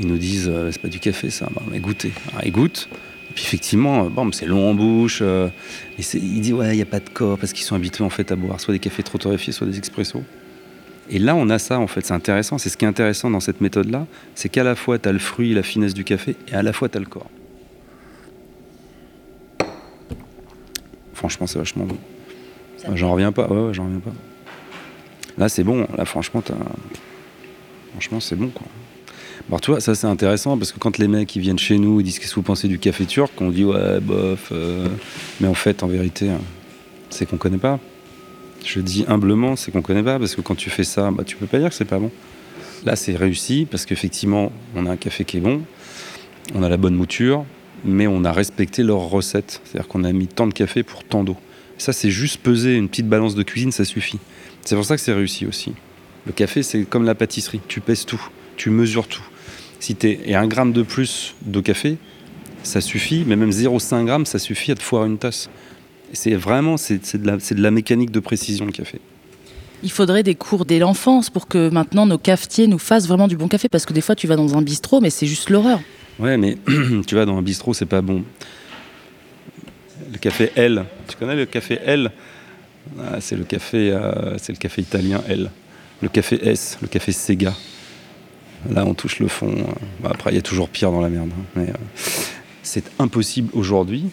Ils 0.00 0.08
nous 0.08 0.18
disent, 0.18 0.50
euh, 0.52 0.72
c'est 0.72 0.82
pas 0.82 0.88
du 0.88 0.98
café, 0.98 1.30
ça. 1.30 1.48
Bah, 1.54 1.62
mais 1.70 1.78
goûtez. 1.78 2.10
Ils 2.44 2.50
goûtent. 2.50 2.88
Et 3.30 3.34
puis, 3.34 3.44
effectivement, 3.44 4.06
euh, 4.06 4.30
c'est 4.32 4.46
long 4.46 4.68
en 4.70 4.74
bouche. 4.74 5.22
et 5.22 5.50
ils 6.14 6.40
disent, 6.40 6.52
ouais, 6.54 6.72
il 6.72 6.76
n'y 6.76 6.82
a 6.82 6.86
pas 6.86 6.98
de 6.98 7.08
corps 7.10 7.38
parce 7.38 7.52
qu'ils 7.52 7.64
sont 7.64 7.76
habitués, 7.76 8.04
fait, 8.10 8.32
à 8.32 8.34
boire 8.36 8.60
soit 8.60 8.74
des 8.74 8.80
cafés 8.80 9.04
trop 9.04 9.18
torréfiés, 9.18 9.52
soit 9.52 9.68
des 9.68 9.78
expressos. 9.78 10.24
Et 11.10 11.20
là, 11.20 11.36
on 11.36 11.48
a 11.48 11.60
ça, 11.60 11.78
en 11.78 11.86
fait. 11.86 12.04
C'est 12.04 12.12
intéressant. 12.12 12.58
C'est 12.58 12.70
ce 12.70 12.76
qui 12.76 12.84
est 12.86 12.88
intéressant 12.88 13.30
dans 13.30 13.38
cette 13.40 13.60
méthode-là. 13.60 14.08
C'est 14.34 14.48
qu'à 14.48 14.64
la 14.64 14.74
fois, 14.74 14.98
tu 14.98 15.08
as 15.08 15.12
le 15.12 15.20
fruit, 15.20 15.54
la 15.54 15.62
finesse 15.62 15.94
du 15.94 16.02
café, 16.02 16.34
et 16.50 16.54
à 16.56 16.64
la 16.64 16.72
fois, 16.72 16.88
tu 16.88 16.96
as 16.96 17.00
le 17.00 17.06
corps. 17.06 17.30
Franchement, 21.18 21.48
c'est 21.48 21.58
vachement 21.58 21.84
bon. 21.84 21.96
J'en 22.94 23.10
reviens 23.12 23.32
pas. 23.32 23.48
Ouais, 23.48 23.66
ouais, 23.66 23.74
j'en 23.74 23.86
reviens 23.86 23.98
pas. 23.98 24.12
Là, 25.36 25.48
c'est 25.48 25.64
bon. 25.64 25.84
Là, 25.96 26.04
franchement, 26.04 26.40
franchement, 27.90 28.20
c'est 28.20 28.36
bon, 28.36 28.50
quoi. 28.50 28.68
Alors, 29.48 29.60
tu 29.60 29.72
vois, 29.72 29.80
ça, 29.80 29.96
c'est 29.96 30.06
intéressant 30.06 30.56
parce 30.56 30.70
que 30.70 30.78
quand 30.78 30.96
les 30.98 31.08
mecs 31.08 31.34
ils 31.34 31.42
viennent 31.42 31.58
chez 31.58 31.76
nous, 31.78 31.98
ils 31.98 32.04
disent 32.04 32.20
qu'est-ce 32.20 32.30
que 32.30 32.36
vous 32.36 32.42
pensez 32.42 32.68
du 32.68 32.78
café 32.78 33.04
turc, 33.04 33.32
on 33.40 33.50
dit 33.50 33.64
ouais, 33.64 33.98
bof. 33.98 34.50
euh, 34.52 34.86
Mais 35.40 35.48
en 35.48 35.54
fait, 35.54 35.82
en 35.82 35.88
vérité, 35.88 36.28
hein, 36.30 36.38
c'est 37.10 37.26
qu'on 37.28 37.36
connaît 37.36 37.58
pas. 37.58 37.80
Je 38.64 38.78
dis 38.78 39.04
humblement, 39.08 39.56
c'est 39.56 39.72
qu'on 39.72 39.82
connaît 39.82 40.04
pas 40.04 40.20
parce 40.20 40.36
que 40.36 40.40
quand 40.40 40.54
tu 40.54 40.70
fais 40.70 40.84
ça, 40.84 41.10
bah, 41.10 41.24
tu 41.24 41.34
peux 41.34 41.46
pas 41.46 41.58
dire 41.58 41.70
que 41.70 41.74
c'est 41.74 41.84
pas 41.84 41.98
bon. 41.98 42.12
Là, 42.84 42.94
c'est 42.94 43.16
réussi 43.16 43.66
parce 43.68 43.86
qu'effectivement, 43.86 44.52
on 44.76 44.86
a 44.86 44.92
un 44.92 44.96
café 44.96 45.24
qui 45.24 45.38
est 45.38 45.40
bon, 45.40 45.62
on 46.54 46.62
a 46.62 46.68
la 46.68 46.76
bonne 46.76 46.94
mouture, 46.94 47.44
mais 47.84 48.06
on 48.06 48.24
a 48.24 48.32
respecté 48.32 48.82
leur 48.82 49.00
recette. 49.00 49.60
C'est-à-dire 49.64 49.88
qu'on 49.88 50.04
a 50.04 50.12
mis 50.12 50.26
tant 50.26 50.46
de 50.46 50.54
café 50.54 50.82
pour 50.82 51.04
tant 51.04 51.24
d'eau. 51.24 51.36
Ça, 51.78 51.92
c'est 51.92 52.10
juste 52.10 52.38
peser 52.38 52.76
une 52.76 52.88
petite 52.88 53.08
balance 53.08 53.34
de 53.34 53.42
cuisine, 53.42 53.72
ça 53.72 53.84
suffit. 53.84 54.18
C'est 54.64 54.74
pour 54.74 54.84
ça 54.84 54.96
que 54.96 55.02
c'est 55.02 55.12
réussi 55.12 55.46
aussi. 55.46 55.72
Le 56.26 56.32
café, 56.32 56.62
c'est 56.62 56.82
comme 56.84 57.04
la 57.04 57.14
pâtisserie. 57.14 57.60
Tu 57.68 57.80
pèses 57.80 58.04
tout, 58.04 58.20
tu 58.56 58.70
mesures 58.70 59.06
tout. 59.06 59.22
Si 59.80 59.94
t'es 59.94 60.20
et 60.24 60.34
un 60.34 60.46
gramme 60.46 60.72
de 60.72 60.82
plus 60.82 61.36
de 61.42 61.60
café, 61.60 61.96
ça 62.64 62.80
suffit, 62.80 63.24
mais 63.26 63.36
même 63.36 63.50
0,5 63.50 64.04
grammes, 64.04 64.26
ça 64.26 64.38
suffit 64.38 64.72
à 64.72 64.74
te 64.74 64.82
foirer 64.82 65.06
une 65.06 65.18
tasse. 65.18 65.48
C'est 66.12 66.34
vraiment, 66.34 66.76
c'est 66.76 67.16
de, 67.16 67.54
de 67.54 67.62
la 67.62 67.70
mécanique 67.70 68.10
de 68.10 68.20
précision 68.20 68.66
le 68.66 68.72
café. 68.72 69.00
Il 69.84 69.92
faudrait 69.92 70.24
des 70.24 70.34
cours 70.34 70.64
dès 70.64 70.80
l'enfance 70.80 71.30
pour 71.30 71.46
que 71.46 71.70
maintenant 71.70 72.06
nos 72.06 72.18
cafetiers 72.18 72.66
nous 72.66 72.78
fassent 72.78 73.06
vraiment 73.06 73.28
du 73.28 73.36
bon 73.36 73.46
café. 73.46 73.68
Parce 73.68 73.86
que 73.86 73.92
des 73.92 74.00
fois, 74.00 74.16
tu 74.16 74.26
vas 74.26 74.34
dans 74.34 74.56
un 74.56 74.62
bistrot, 74.62 75.00
mais 75.00 75.10
c'est 75.10 75.26
juste 75.26 75.50
l'horreur. 75.50 75.80
Ouais, 76.18 76.36
mais 76.36 76.56
tu 77.06 77.14
vas 77.14 77.24
dans 77.24 77.36
un 77.36 77.42
bistrot, 77.42 77.74
c'est 77.74 77.86
pas 77.86 78.00
bon. 78.02 78.24
Le 80.12 80.18
café 80.18 80.50
L, 80.56 80.84
tu 81.06 81.16
connais 81.16 81.36
le 81.36 81.46
café 81.46 81.78
L? 81.84 82.10
Ah, 83.00 83.20
C'est 83.20 83.36
le 83.36 83.44
café, 83.44 83.90
euh, 83.92 84.36
c'est 84.38 84.52
le 84.52 84.58
café 84.58 84.82
italien 84.82 85.22
L. 85.28 85.50
Le 86.00 86.08
café 86.08 86.38
S, 86.48 86.78
le 86.80 86.88
café 86.88 87.12
Sega. 87.12 87.52
Là, 88.70 88.84
on 88.86 88.94
touche 88.94 89.18
le 89.20 89.28
fond. 89.28 89.48
euh. 89.56 89.62
Bah, 90.00 90.10
après, 90.12 90.32
il 90.32 90.36
y 90.36 90.38
a 90.38 90.42
toujours 90.42 90.68
pire 90.68 90.90
dans 90.90 91.00
la 91.00 91.08
merde. 91.08 91.30
hein, 91.32 91.42
mais, 91.54 91.68
euh, 91.68 91.72
c'est 92.62 92.84
impossible 92.98 93.50
aujourd'hui 93.52 94.06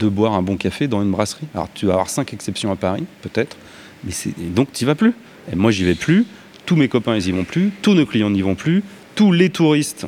de 0.00 0.08
boire 0.08 0.34
un 0.34 0.42
bon 0.42 0.56
café 0.56 0.88
dans 0.88 1.02
une 1.02 1.10
brasserie. 1.10 1.46
Alors, 1.54 1.68
tu 1.72 1.86
vas 1.86 1.92
avoir 1.94 2.10
cinq 2.10 2.32
exceptions 2.32 2.70
à 2.72 2.76
Paris, 2.76 3.04
peut-être, 3.22 3.56
mais 4.04 4.12
donc 4.50 4.72
tu 4.72 4.84
vas 4.84 4.94
plus. 4.94 5.12
Et 5.52 5.56
moi, 5.56 5.70
j'y 5.70 5.84
vais 5.84 5.94
plus. 5.94 6.26
Tous 6.66 6.76
mes 6.76 6.88
copains, 6.88 7.16
ils 7.16 7.26
y 7.28 7.32
vont 7.32 7.44
plus. 7.44 7.70
Tous 7.82 7.94
nos 7.94 8.06
clients 8.06 8.30
n'y 8.30 8.42
vont 8.42 8.54
plus. 8.54 8.82
Tous 9.14 9.32
les 9.32 9.50
touristes, 9.50 10.06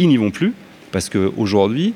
ils 0.00 0.08
n'y 0.08 0.16
vont 0.16 0.32
plus 0.32 0.52
parce 0.90 1.08
qu'aujourd'hui, 1.08 1.94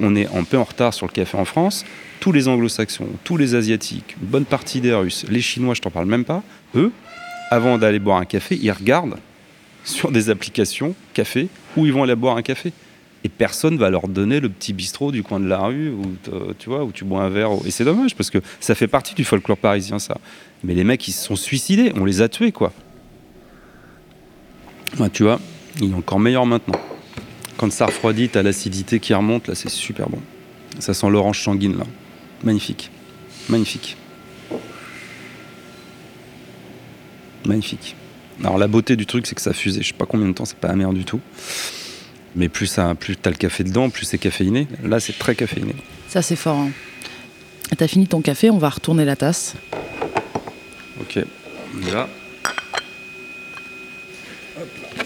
on 0.00 0.16
est 0.16 0.26
un 0.34 0.42
peu 0.42 0.58
en 0.58 0.64
retard 0.64 0.92
sur 0.92 1.06
le 1.06 1.12
café 1.12 1.38
en 1.38 1.44
France. 1.44 1.84
Tous 2.18 2.32
les 2.32 2.48
anglo-saxons, 2.48 3.06
tous 3.22 3.36
les 3.36 3.54
asiatiques, 3.54 4.16
une 4.20 4.26
bonne 4.26 4.44
partie 4.44 4.80
des 4.80 4.92
Russes, 4.92 5.24
les 5.28 5.40
Chinois, 5.40 5.74
je 5.74 5.80
t'en 5.82 5.90
parle 5.90 6.06
même 6.06 6.24
pas, 6.24 6.42
eux, 6.74 6.90
avant 7.52 7.78
d'aller 7.78 8.00
boire 8.00 8.18
un 8.18 8.24
café, 8.24 8.58
ils 8.60 8.72
regardent 8.72 9.18
sur 9.84 10.10
des 10.10 10.30
applications 10.30 10.96
café 11.14 11.46
où 11.76 11.86
ils 11.86 11.92
vont 11.92 12.02
aller 12.02 12.16
boire 12.16 12.36
un 12.36 12.42
café. 12.42 12.72
Et 13.22 13.28
personne 13.28 13.76
va 13.76 13.90
leur 13.90 14.08
donner 14.08 14.40
le 14.40 14.48
petit 14.48 14.72
bistrot 14.72 15.12
du 15.12 15.22
coin 15.22 15.40
de 15.40 15.46
la 15.46 15.58
rue 15.58 15.90
où, 15.90 16.04
te- 16.22 16.52
tu 16.58 16.68
vois, 16.68 16.84
où 16.84 16.92
tu 16.92 17.04
bois 17.04 17.22
un 17.22 17.28
verre. 17.28 17.50
Et 17.64 17.70
c'est 17.70 17.84
dommage 17.84 18.14
parce 18.16 18.30
que 18.30 18.38
ça 18.60 18.74
fait 18.74 18.88
partie 18.88 19.14
du 19.14 19.24
folklore 19.24 19.58
parisien, 19.58 19.98
ça. 19.98 20.18
Mais 20.64 20.74
les 20.74 20.84
mecs, 20.84 21.06
ils 21.06 21.12
se 21.12 21.24
sont 21.24 21.36
suicidés, 21.36 21.92
on 21.96 22.04
les 22.04 22.20
a 22.20 22.28
tués, 22.28 22.52
quoi. 22.52 22.72
Tu 25.12 25.22
vois, 25.24 25.40
il 25.80 25.90
est 25.90 25.94
encore 25.94 26.18
meilleur 26.20 26.46
maintenant. 26.46 26.80
Quand 27.56 27.70
ça 27.72 27.86
refroidit, 27.86 28.28
t'as 28.28 28.42
l'acidité 28.42 29.00
qui 29.00 29.14
remonte, 29.14 29.48
là 29.48 29.54
c'est 29.54 29.70
super 29.70 30.08
bon. 30.08 30.20
Ça 30.78 30.92
sent 30.94 31.08
l'orange 31.08 31.42
sanguine 31.42 31.78
là. 31.78 31.84
Magnifique. 32.44 32.90
Magnifique. 33.48 33.96
Magnifique. 37.46 37.96
Alors 38.42 38.58
la 38.58 38.66
beauté 38.68 38.96
du 38.96 39.06
truc 39.06 39.26
c'est 39.26 39.34
que 39.34 39.40
ça 39.40 39.52
fusait, 39.54 39.82
je 39.82 39.88
sais 39.88 39.94
pas 39.94 40.06
combien 40.06 40.26
de 40.28 40.32
temps, 40.32 40.44
c'est 40.44 40.58
pas 40.58 40.68
amer 40.68 40.92
du 40.92 41.04
tout. 41.04 41.20
Mais 42.34 42.48
plus 42.50 42.66
ça, 42.66 42.94
plus 42.94 43.16
t'as 43.16 43.30
le 43.30 43.36
café 43.36 43.64
dedans, 43.64 43.88
plus 43.88 44.04
c'est 44.04 44.18
caféiné. 44.18 44.66
Là 44.84 45.00
c'est 45.00 45.18
très 45.18 45.34
caféiné. 45.34 45.74
Ça, 46.08 46.22
c'est 46.22 46.36
fort. 46.36 46.58
hein. 46.58 46.70
T'as 47.76 47.88
fini 47.88 48.06
ton 48.06 48.20
café, 48.20 48.50
on 48.50 48.58
va 48.58 48.68
retourner 48.68 49.04
la 49.04 49.16
tasse. 49.16 49.54
Ok. 51.00 51.18
On 51.74 51.80
y 51.86 51.90
va. 51.90 52.08
Hop 54.58 54.68
là. 54.98 55.04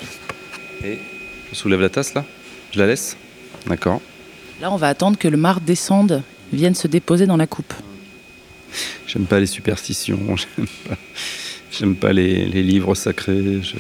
Et 0.85 0.99
je 1.51 1.57
soulève 1.57 1.81
la 1.81 1.89
tasse 1.89 2.15
là 2.15 2.25
Je 2.73 2.79
la 2.79 2.87
laisse 2.87 3.17
D'accord. 3.67 4.01
Là, 4.61 4.73
on 4.73 4.77
va 4.77 4.89
attendre 4.89 5.19
que 5.19 5.29
le 5.29 5.37
mar 5.37 5.61
descende, 5.61 6.23
vienne 6.53 6.75
se 6.75 6.87
déposer 6.89 7.27
dans 7.27 7.37
la 7.37 7.47
coupe. 7.47 7.73
J'aime 9.07 9.25
pas 9.27 9.41
les 9.41 9.47
superstitions, 9.47 10.19
j'aime 10.37 10.67
pas, 10.89 10.97
j'aime 11.73 11.97
pas 11.97 12.13
les, 12.13 12.47
les 12.47 12.63
livres 12.63 12.95
sacrés. 12.95 13.61
Je, 13.63 13.77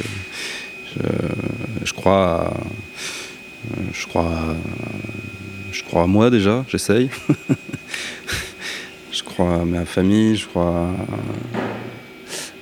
je, 0.97 1.03
je 1.85 1.93
crois, 1.95 2.47
à, 2.49 2.55
je 3.95 4.07
crois, 4.07 4.27
à- 4.27 4.57
je 5.73 5.83
crois 5.85 6.03
à 6.03 6.07
moi 6.07 6.31
déjà. 6.31 6.65
J'essaye. 6.69 7.09
je 9.13 9.23
crois 9.23 9.55
à 9.61 9.65
ma 9.65 9.85
famille. 9.87 10.37
Je 10.37 10.47
crois, 10.47 10.89
à, 10.89 10.95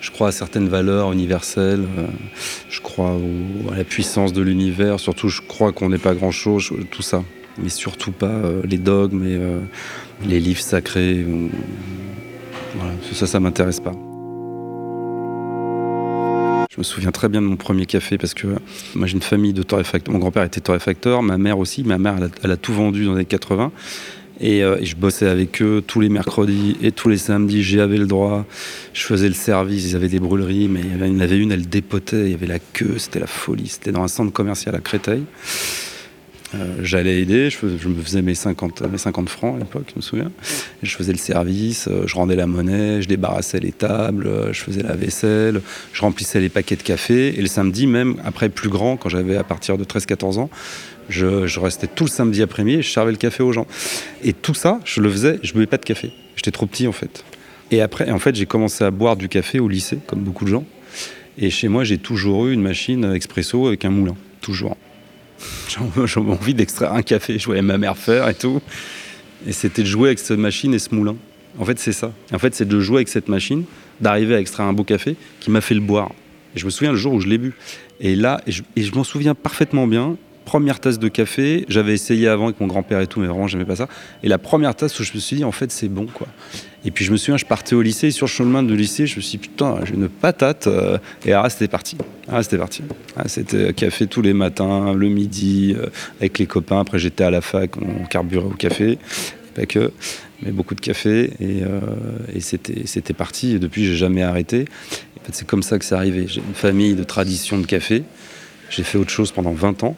je 0.01 0.11
crois 0.11 0.29
à 0.29 0.33
certaines 0.33 0.69
valeurs 0.69 1.13
universelles. 1.13 1.87
À 3.01 3.77
la 3.77 3.85
puissance 3.85 4.33
de 4.33 4.43
l'univers. 4.43 5.01
Surtout, 5.01 5.29
je 5.29 5.43
crois 5.43 5.73
qu'on 5.73 5.89
n'est 5.89 5.99
pas 5.99 6.15
grand 6.15 6.31
chose. 6.31 6.73
Tout 6.91 7.03
ça. 7.03 7.23
mais 7.63 7.69
surtout 7.69 8.13
pas 8.13 8.27
euh, 8.27 8.63
les 8.65 8.79
dogmes 8.79 9.25
et 9.25 9.37
euh, 9.37 9.61
les 10.27 10.41
livres 10.41 10.61
sacrés. 10.61 11.25
Ça, 13.13 13.27
ça 13.27 13.41
m'intéresse 13.41 13.81
pas. 13.81 13.93
Je 16.71 16.81
me 16.81 16.85
souviens 16.85 17.11
très 17.11 17.29
bien 17.29 17.43
de 17.43 17.47
mon 17.47 17.57
premier 17.57 17.87
café 17.87 18.19
parce 18.19 18.35
que 18.35 18.47
moi 18.95 19.09
j'ai 19.09 19.15
une 19.15 19.23
famille 19.23 19.53
de 19.53 19.65
torréfacteurs. 19.65 20.13
Mon 20.13 20.21
grand-père 20.21 20.45
était 20.45 20.61
torréfacteur, 20.61 21.23
ma 21.23 21.37
mère 21.37 21.59
aussi. 21.59 21.83
Ma 21.83 21.99
mère, 21.99 22.17
elle 22.45 22.51
a, 22.53 22.57
tout 22.57 22.73
vendu 22.73 23.05
dans 23.05 23.15
les 23.15 23.25
80. 23.25 23.73
Euh, 24.43 24.79
et, 24.81 24.85
je 24.85 24.97
bossais 24.97 25.27
avec 25.27 25.61
eux 25.63 25.83
tous 25.87 26.01
les 26.01 26.09
mercredis 26.09 26.77
et 26.83 26.93
tous 26.93 27.09
les 27.09 27.19
samedis. 27.19 27.63
J'avais 27.63 27.99
le 27.99 28.07
droit. 28.07 28.47
Je 28.93 29.03
faisais 29.03 29.29
le 29.29 29.35
service. 29.35 29.91
Ils 29.91 29.97
avaient 29.97 30.09
des 30.09 30.21
brûleries, 30.21 30.69
mais 30.69 30.81
il 30.81 31.07
y 31.07 31.17
en 31.17 31.21
avait 31.21 31.39
une, 31.39 31.53
elle 31.53 31.69
dépotait. 31.69 32.27
Il 32.27 32.31
y 32.31 32.35
avait 32.35 32.47
la 32.47 32.59
queue. 32.59 32.95
C'était 32.99 33.21
la 33.21 33.27
folie. 33.27 33.69
C'était 33.69 33.93
dans 33.93 34.03
un 34.03 34.09
centre 34.09 34.33
commercial 34.33 34.75
à 34.75 34.81
Créteil. 34.81 35.23
Euh, 36.55 36.77
j'allais 36.81 37.21
aider, 37.21 37.51
je, 37.51 37.89
me 37.89 38.01
faisais 38.01 38.23
mes 38.23 38.35
50, 38.35 38.81
mes 38.91 38.97
50 38.97 39.29
francs 39.29 39.57
à 39.57 39.59
l'époque, 39.59 39.85
je 39.91 39.97
me 39.97 40.01
souviens. 40.01 40.33
je 40.83 40.97
faisais 40.97 41.13
le 41.13 41.19
service, 41.19 41.89
euh, 41.89 42.05
je 42.07 42.15
rendais 42.15 42.37
la 42.37 42.47
monnaie, 42.47 43.03
je 43.03 43.09
débarrassais 43.09 43.61
les 43.61 43.73
tables, 43.73 44.31
je 44.53 44.59
faisais 44.63 44.83
la 44.83 44.95
vaisselle, 44.95 45.61
je 45.93 46.01
remplissais 46.01 46.41
les 46.41 46.49
paquets 46.49 46.77
de 46.77 46.83
café. 46.83 47.39
Et 47.39 47.43
le 47.43 47.49
samedi, 47.49 47.87
même 47.87 48.17
après 48.25 48.49
plus 48.49 48.71
grand, 48.71 48.97
quand 48.97 49.11
j'avais 49.11 49.37
à 49.37 49.45
partir 49.45 49.77
de 49.77 49.85
13-14 49.85 50.39
ans, 50.39 50.49
je, 51.09 51.59
restais 51.59 51.87
tout 51.87 52.05
le 52.05 52.11
samedi 52.11 52.43
après-midi 52.43 52.79
et 52.79 52.83
je 52.83 52.91
servais 52.91 53.11
le 53.11 53.17
café 53.17 53.43
aux 53.43 53.53
gens. 53.53 53.67
Et 54.23 54.33
tout 54.33 54.55
ça, 54.55 54.81
je 54.85 55.01
le 55.01 55.11
faisais, 55.11 55.39
je 55.43 55.53
buvais 55.53 55.67
pas 55.67 55.79
de 55.79 55.85
café. 55.85 56.13
J'étais 56.37 56.51
trop 56.51 56.67
petit 56.67 56.87
en 56.87 56.93
fait. 56.93 57.25
Et 57.71 57.81
après, 57.81 58.11
en 58.11 58.19
fait, 58.19 58.35
j'ai 58.35 58.47
commencé 58.47 58.85
à 58.85 58.91
boire 58.91 59.17
du 59.17 59.29
café 59.29 59.59
au 59.61 59.69
lycée, 59.69 59.99
comme 60.07 60.21
beaucoup 60.21 60.45
de 60.45 60.51
gens. 60.51 60.65
Et 61.37 61.51
chez 61.51 61.69
moi, 61.69 61.85
j'ai 61.85 61.99
toujours 61.99 62.47
eu 62.47 62.53
une 62.53 62.63
machine 62.63 63.13
expresso 63.13 63.67
avec 63.67 63.85
un 63.85 63.91
moulin, 63.91 64.17
toujours. 64.41 64.77
J'avais 65.69 66.31
envie 66.31 66.55
d'extraire 66.55 66.93
un 66.93 67.03
café. 67.03 67.39
Je 67.39 67.47
voyais 67.47 67.63
ma 67.63 67.79
mère 67.79 67.97
faire 67.97 68.29
et 68.29 68.35
tout. 68.35 68.61
Et 69.47 69.53
c'était 69.53 69.83
de 69.83 69.87
jouer 69.87 70.09
avec 70.09 70.19
cette 70.19 70.39
machine 70.39 70.75
et 70.75 70.79
ce 70.79 70.95
moulin. 70.95 71.17
En 71.59 71.65
fait, 71.65 71.79
c'est 71.79 71.93
ça. 71.93 72.13
En 72.33 72.39
fait, 72.39 72.55
c'est 72.55 72.67
de 72.67 72.81
jouer 72.81 72.97
avec 72.97 73.09
cette 73.09 73.29
machine, 73.29 73.65
d'arriver 74.01 74.35
à 74.35 74.41
extraire 74.41 74.67
un 74.67 74.73
beau 74.73 74.85
café 74.85 75.17
qui 75.41 75.51
m'a 75.51 75.61
fait 75.61 75.75
le 75.75 75.81
boire. 75.81 76.11
Et 76.57 76.59
je 76.59 76.65
me 76.65 76.71
souviens 76.71 76.93
le 76.93 76.99
jour 76.99 77.13
où 77.13 77.21
je 77.21 77.29
l'ai 77.29 77.39
bu. 77.39 77.55
Et 78.01 78.17
là, 78.17 78.41
et 78.47 78.83
je 78.83 78.95
m'en 78.95 79.05
souviens 79.05 79.35
parfaitement 79.35 79.87
bien 79.87 80.17
première 80.49 80.81
tasse 80.81 80.99
de 80.99 81.09
café, 81.09 81.67
j'avais 81.69 81.93
essayé 81.93 82.27
avant 82.27 82.47
avec 82.47 82.59
mon 82.59 82.67
grand-père 82.67 83.03
et 83.03 83.07
tout, 83.07 83.21
mais 83.21 83.27
vraiment 83.27 83.47
j'aimais 83.47 83.67
pas 83.67 83.77
ça. 83.77 83.87
Et 84.23 84.29
la 84.29 84.39
première 84.39 84.75
tasse 84.75 84.99
où 84.99 85.05
je 85.05 85.13
me 85.13 85.19
suis 85.19 85.37
dit 85.37 85.45
en 85.45 85.53
fait 85.53 85.71
c'est 85.71 85.89
bon 85.89 86.07
quoi. 86.07 86.27
Et 86.87 86.91
puis 86.91 87.05
je 87.05 87.13
me 87.13 87.19
souviens, 87.19 87.37
je 87.37 87.45
partais 87.45 87.75
au 87.75 87.83
lycée, 87.83 88.11
sur 88.11 88.25
le 88.25 88.31
chemin 88.31 88.63
de 88.63 88.73
lycée, 88.73 89.07
je 89.07 89.17
me 89.17 89.21
suis 89.21 89.37
dit 89.37 89.49
putain, 89.49 89.81
j'ai 89.85 89.93
une 89.93 90.09
patate. 90.09 90.67
Euh, 90.67 90.97
et 91.27 91.33
là 91.33 91.47
c'était 91.51 91.69
parti. 91.69 91.99
Ah 92.29 92.43
c'était 92.43 92.57
parti. 92.57 92.83
Ah, 93.15 93.29
c'était 93.29 93.75
café 93.75 94.07
tous 94.07 94.23
les 94.23 94.33
matins, 94.33 94.95
le 94.95 95.09
midi, 95.11 95.77
euh, 95.77 95.89
avec 96.19 96.39
les 96.39 96.47
copains. 96.47 96.81
Après 96.81 96.99
j'étais 96.99 97.25
à 97.25 97.31
la 97.31 97.43
fac, 97.43 97.73
on 97.77 98.07
carburait 98.07 98.47
au 98.47 98.57
café, 98.57 98.99
pas 99.55 99.67
que, 99.67 99.93
mais 100.43 100.51
beaucoup 100.51 100.75
de 100.75 100.81
café. 100.81 101.31
Et, 101.41 101.63
euh, 101.63 102.41
c'était 102.41 103.13
parti. 103.13 103.57
Et 103.57 103.59
depuis 103.59 103.85
j'ai 103.85 103.97
jamais 103.97 104.23
arrêté. 104.23 104.65
C'est 105.31 105.47
comme 105.47 105.63
ça 105.63 105.79
que 105.79 105.85
c'est 105.85 105.95
arrivé. 105.95 106.25
J'ai 106.27 106.41
une 106.41 106.55
famille 106.55 106.95
de 106.95 107.05
tradition 107.05 107.59
de 107.59 107.67
café. 107.67 108.03
J'ai 108.71 108.83
fait 108.83 108.97
autre 108.97 109.11
chose 109.11 109.31
pendant 109.31 109.53
20 109.53 109.85
ans. 109.85 109.95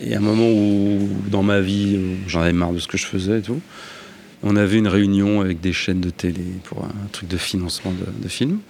Et 0.00 0.14
à 0.14 0.18
un 0.18 0.20
moment 0.20 0.50
où, 0.50 1.08
dans 1.30 1.42
ma 1.42 1.60
vie, 1.60 1.98
j'en 2.26 2.40
avais 2.40 2.52
marre 2.52 2.72
de 2.72 2.78
ce 2.78 2.88
que 2.88 2.96
je 2.96 3.06
faisais 3.06 3.38
et 3.38 3.42
tout, 3.42 3.60
on 4.42 4.56
avait 4.56 4.78
une 4.78 4.88
réunion 4.88 5.40
avec 5.40 5.60
des 5.60 5.72
chaînes 5.72 6.00
de 6.00 6.10
télé 6.10 6.44
pour 6.64 6.84
un 6.84 7.08
truc 7.12 7.28
de 7.28 7.36
financement 7.36 7.92
de, 7.92 8.28
films. 8.28 8.60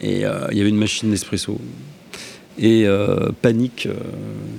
Et 0.00 0.26
euh, 0.26 0.48
il 0.50 0.58
y 0.58 0.60
avait 0.60 0.70
une 0.70 0.78
machine 0.78 1.10
d'espresso. 1.10 1.60
Et 2.58 2.86
euh, 2.86 3.30
panique 3.42 3.86
euh, 3.86 3.94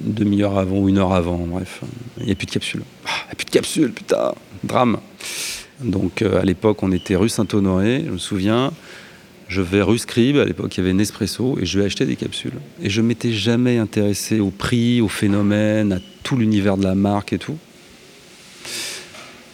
une 0.06 0.14
demi-heure 0.14 0.58
avant 0.58 0.80
ou 0.80 0.90
une 0.90 0.98
heure 0.98 1.14
avant, 1.14 1.38
bref. 1.38 1.82
Il 2.20 2.26
n'y 2.26 2.32
a 2.32 2.36
plus 2.36 2.46
de 2.46 2.52
capsule. 2.52 2.82
Ah, 3.06 3.10
il 3.24 3.26
n'y 3.28 3.32
a 3.32 3.36
plus 3.36 3.46
de 3.46 3.52
capsule, 3.52 3.92
putain, 3.92 4.34
drame. 4.64 5.00
Donc 5.84 6.22
à 6.22 6.44
l'époque, 6.44 6.84
on 6.84 6.92
était 6.94 7.18
rue 7.18 7.28
Saint-Honoré, 7.28 8.04
je 8.06 8.12
me 8.12 8.18
souviens. 8.18 8.72
Je 9.48 9.62
vais 9.62 9.82
rue 9.82 10.00
Scribe, 10.00 10.38
à 10.38 10.46
l'époque 10.46 10.76
il 10.76 10.80
y 10.80 10.84
avait 10.84 10.94
Nespresso, 10.94 11.58
et 11.60 11.66
je 11.66 11.80
vais 11.80 11.86
acheter 11.86 12.06
des 12.06 12.16
capsules. 12.16 12.54
Et 12.82 12.90
je 12.90 13.02
m'étais 13.02 13.32
jamais 13.32 13.78
intéressé 13.78 14.40
au 14.40 14.50
prix, 14.50 15.02
au 15.02 15.08
phénomène, 15.08 15.94
à 15.94 16.00
tout 16.24 16.38
l'univers 16.38 16.78
de 16.78 16.84
la 16.84 16.96
marque 16.96 17.34
et 17.34 17.38
tout. 17.38 17.58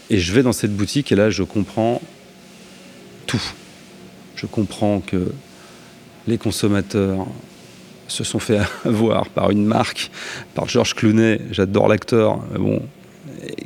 Et 0.10 0.20
je 0.20 0.34
vais 0.34 0.44
dans 0.44 0.54
cette 0.54 0.76
boutique 0.76 1.12
et 1.12 1.16
là 1.16 1.30
je 1.30 1.44
comprends 1.44 2.02
tout. 3.28 3.42
Je 4.36 4.46
comprends 4.46 5.00
que 5.02 5.32
les 6.28 6.38
consommateurs 6.38 7.28
se 8.08 8.24
sont 8.24 8.40
fait 8.40 8.60
avoir 8.86 9.30
par 9.30 9.52
une 9.52 9.66
marque, 9.66 10.10
par 10.56 10.70
Georges 10.70 10.96
Clooney, 10.96 11.42
j'adore 11.52 11.88
l'acteur, 11.88 12.40
bon, 12.58 12.82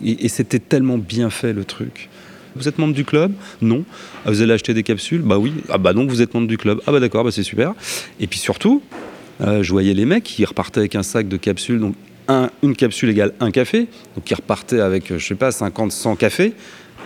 et 0.04 0.28
c'était 0.30 0.60
tellement 0.60 0.98
bien 0.98 1.30
fait 1.30 1.54
le 1.54 1.66
truc. 1.66 2.10
Vous 2.56 2.68
êtes 2.68 2.78
membre 2.78 2.94
du 2.94 3.06
club 3.06 3.34
Non. 3.62 3.84
Ah, 4.26 4.32
vous 4.32 4.42
allez 4.42 4.54
acheter 4.54 4.74
des 4.74 4.84
capsules 4.84 5.22
Bah 5.22 5.38
oui. 5.38 5.54
Ah 5.70 5.78
bah 5.78 5.94
donc 5.94 6.10
vous 6.10 6.22
êtes 6.22 6.34
membre 6.34 6.48
du 6.48 6.58
club. 6.58 6.82
Ah 6.88 6.92
bah 6.92 7.00
d'accord, 7.00 7.24
bah 7.24 7.32
c'est 7.32 7.44
super. 7.44 7.74
Et 8.20 8.28
puis 8.28 8.40
surtout, 8.40 8.82
euh, 9.42 9.64
je 9.64 9.72
voyais 9.72 9.94
les 9.94 10.06
mecs 10.06 10.24
qui 10.24 10.46
repartaient 10.46 10.80
avec 10.80 10.96
un 10.96 11.04
sac 11.04 11.28
de 11.28 11.38
capsules, 11.38 11.80
donc 11.80 11.96
un, 12.28 12.50
une 12.64 12.76
capsule 12.76 13.10
égale 13.10 13.34
un 13.40 13.52
café, 13.52 13.88
donc 14.16 14.24
qui 14.24 14.34
repartaient 14.34 14.80
avec, 14.80 15.12
euh, 15.12 15.20
je 15.20 15.26
sais 15.26 15.36
pas, 15.36 15.52
50, 15.52 15.92
100 15.92 16.16
cafés, 16.16 16.54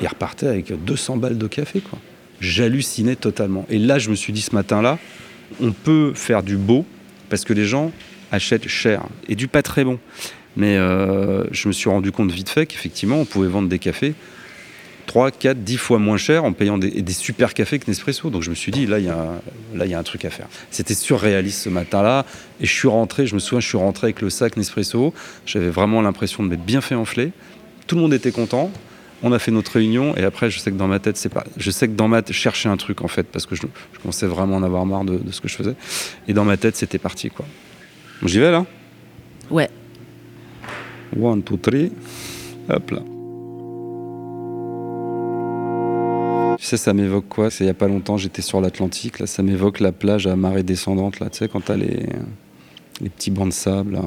ils 0.01 0.07
repartaient 0.07 0.47
avec 0.47 0.71
200 0.83 1.17
balles 1.17 1.37
de 1.37 1.47
café, 1.47 1.81
quoi. 1.81 1.99
J'hallucinais 2.39 3.17
totalement. 3.17 3.65
Et 3.69 3.79
là, 3.79 3.99
je 3.99 4.09
me 4.09 4.15
suis 4.15 4.31
dit 4.31 4.41
ce 4.41 4.55
matin-là, 4.55 4.97
on 5.61 5.71
peut 5.71 6.13
faire 6.15 6.41
du 6.41 6.55
beau, 6.55 6.85
parce 7.29 7.43
que 7.43 7.53
les 7.53 7.65
gens 7.65 7.91
achètent 8.31 8.67
cher, 8.67 9.03
et 9.27 9.35
du 9.35 9.47
pas 9.47 9.61
très 9.61 9.83
bon. 9.83 9.99
Mais 10.55 10.77
euh, 10.77 11.43
je 11.51 11.67
me 11.67 11.73
suis 11.73 11.89
rendu 11.89 12.11
compte 12.11 12.31
vite 12.31 12.49
fait 12.49 12.65
qu'effectivement, 12.65 13.19
on 13.19 13.25
pouvait 13.25 13.47
vendre 13.47 13.67
des 13.67 13.79
cafés 13.79 14.13
3, 15.09 15.31
4, 15.31 15.63
10 15.63 15.77
fois 15.77 15.97
moins 15.97 16.17
cher 16.17 16.43
en 16.43 16.53
payant 16.53 16.77
des, 16.77 17.03
super 17.11 17.55
cafés 17.55 17.79
que 17.79 17.87
Nespresso. 17.87 18.29
Donc 18.29 18.43
je 18.43 18.51
me 18.51 18.55
suis 18.55 18.71
dit, 18.71 18.85
là, 18.85 18.99
il 18.99 19.05
y, 19.05 19.09
a, 19.09 19.41
là, 19.73 19.87
y 19.87 19.95
a 19.95 19.99
un 19.99 20.03
truc 20.03 20.23
à 20.23 20.29
faire. 20.29 20.47
C'était 20.69 20.93
surréaliste 20.93 21.63
ce 21.63 21.69
matin-là. 21.69 22.27
Et 22.61 22.67
je 22.67 22.71
suis 22.71 22.87
rentré, 22.87 23.25
je 23.25 23.33
me 23.33 23.39
souviens, 23.39 23.59
je 23.59 23.67
suis 23.67 23.77
rentré 23.79 24.05
avec 24.05 24.21
le 24.21 24.29
sac 24.29 24.55
Nespresso. 24.55 25.11
J'avais 25.47 25.71
vraiment 25.71 26.03
l'impression 26.03 26.43
de 26.43 26.49
m'être 26.49 26.63
bien 26.63 26.79
fait 26.79 26.93
enfler. 26.93 27.31
Tout 27.87 27.95
le 27.95 28.03
monde 28.03 28.13
était 28.13 28.31
content. 28.31 28.69
On 29.23 29.31
a 29.31 29.39
fait 29.39 29.49
notre 29.49 29.71
réunion 29.71 30.15
et 30.15 30.23
après, 30.23 30.51
je 30.51 30.59
sais 30.59 30.69
que 30.69 30.77
dans 30.77 30.87
ma 30.87 30.99
tête, 30.99 31.17
c'est 31.17 31.29
pas. 31.29 31.43
Je 31.57 31.71
sais 31.71 31.87
que 31.87 31.93
dans 31.93 32.07
ma 32.07 32.21
tête, 32.21 32.35
je 32.35 32.39
cherchais 32.39 32.69
un 32.69 32.77
truc 32.77 33.01
en 33.01 33.07
fait 33.07 33.23
parce 33.23 33.47
que 33.47 33.55
je, 33.55 33.63
commençais 34.03 34.27
vraiment 34.27 34.57
à 34.57 34.59
en 34.59 34.63
avoir 34.63 34.85
marre 34.85 35.05
de, 35.05 35.17
de, 35.17 35.31
ce 35.31 35.41
que 35.41 35.47
je 35.47 35.55
faisais. 35.55 35.75
Et 36.27 36.33
dans 36.33 36.45
ma 36.45 36.55
tête, 36.55 36.75
c'était 36.75 36.99
parti 36.99 37.31
quoi. 37.31 37.47
J'y 38.23 38.39
vais 38.39 38.51
là? 38.51 38.63
Ouais. 39.49 39.71
One, 41.19 41.41
two, 41.41 41.57
three. 41.57 41.91
Hop 42.69 42.91
là. 42.91 43.01
Tu 46.59 46.65
sais, 46.65 46.75
ça 46.75 46.93
m'évoque 46.93 47.29
quoi? 47.29 47.49
C'est 47.49 47.63
il 47.63 47.67
y 47.67 47.69
a 47.69 47.73
pas 47.73 47.87
longtemps, 47.87 48.17
j'étais 48.17 48.41
sur 48.41 48.59
l'Atlantique, 48.59 49.19
là, 49.19 49.27
ça 49.27 49.41
m'évoque 49.41 49.79
la 49.79 49.93
plage 49.93 50.27
à 50.27 50.35
marée 50.35 50.63
descendante, 50.63 51.21
là, 51.21 51.29
tu 51.29 51.37
sais, 51.37 51.47
quand 51.47 51.61
t'as 51.61 51.77
les, 51.77 52.05
les 52.99 53.09
petits 53.09 53.31
bancs 53.31 53.47
de 53.47 53.53
sable. 53.53 53.97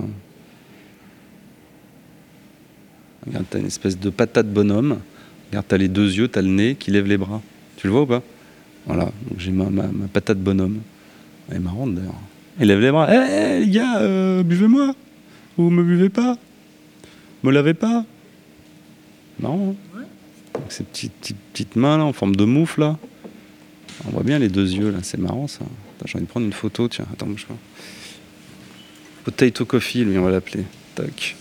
Regarde, 3.26 3.46
t'as 3.48 3.58
une 3.58 3.66
espèce 3.66 3.98
de 3.98 4.10
patate 4.10 4.52
bonhomme. 4.52 4.98
Regarde, 5.48 5.64
t'as 5.66 5.78
les 5.78 5.88
deux 5.88 6.12
yeux, 6.12 6.28
t'as 6.28 6.42
le 6.42 6.48
nez 6.48 6.74
qui 6.74 6.90
lève 6.90 7.06
les 7.06 7.16
bras. 7.16 7.40
Tu 7.76 7.86
le 7.86 7.92
vois 7.94 8.02
ou 8.02 8.06
pas? 8.06 8.22
Voilà, 8.86 9.04
donc 9.04 9.38
j'ai 9.38 9.52
ma, 9.52 9.70
ma, 9.70 9.84
patate 10.12 10.38
bonhomme. 10.38 10.80
Elle 11.48 11.56
est 11.56 11.60
marrante 11.60 11.94
d'ailleurs. 11.94 12.20
Elle 12.60 12.68
lève 12.68 12.80
les 12.80 12.90
bras. 12.90 13.10
Hé, 13.10 13.16
hey, 13.16 13.64
les 13.64 13.70
gars, 13.70 13.98
euh, 14.00 14.42
buvez-moi 14.42 14.94
Vous 15.56 15.70
me 15.70 15.82
buvez 15.82 16.10
pas 16.10 16.36
Me 17.44 17.50
lavez 17.50 17.74
pas 17.74 18.04
Non 20.62 20.68
ces 20.68 20.84
petites, 20.84 21.12
petites, 21.52 21.76
mains 21.76 21.98
là, 21.98 22.04
en 22.04 22.12
forme 22.12 22.36
de 22.36 22.44
moufle 22.44 22.80
là. 22.80 22.98
On 24.06 24.10
voit 24.10 24.22
bien 24.22 24.38
les 24.38 24.48
deux 24.48 24.70
yeux 24.70 24.90
là, 24.90 24.98
c'est 25.02 25.18
marrant 25.18 25.48
ça. 25.48 25.60
J'ai 26.04 26.16
envie 26.16 26.24
de 26.24 26.30
prendre 26.30 26.46
une 26.46 26.52
photo, 26.52 26.88
tiens, 26.88 27.06
attends, 27.12 27.26
bouge 27.26 27.46
pas. 27.46 27.54
Potato 29.24 29.64
Coffee, 29.64 30.04
lui, 30.04 30.18
on 30.18 30.22
va 30.22 30.30
l'appeler. 30.30 30.64
Tac, 30.94 31.36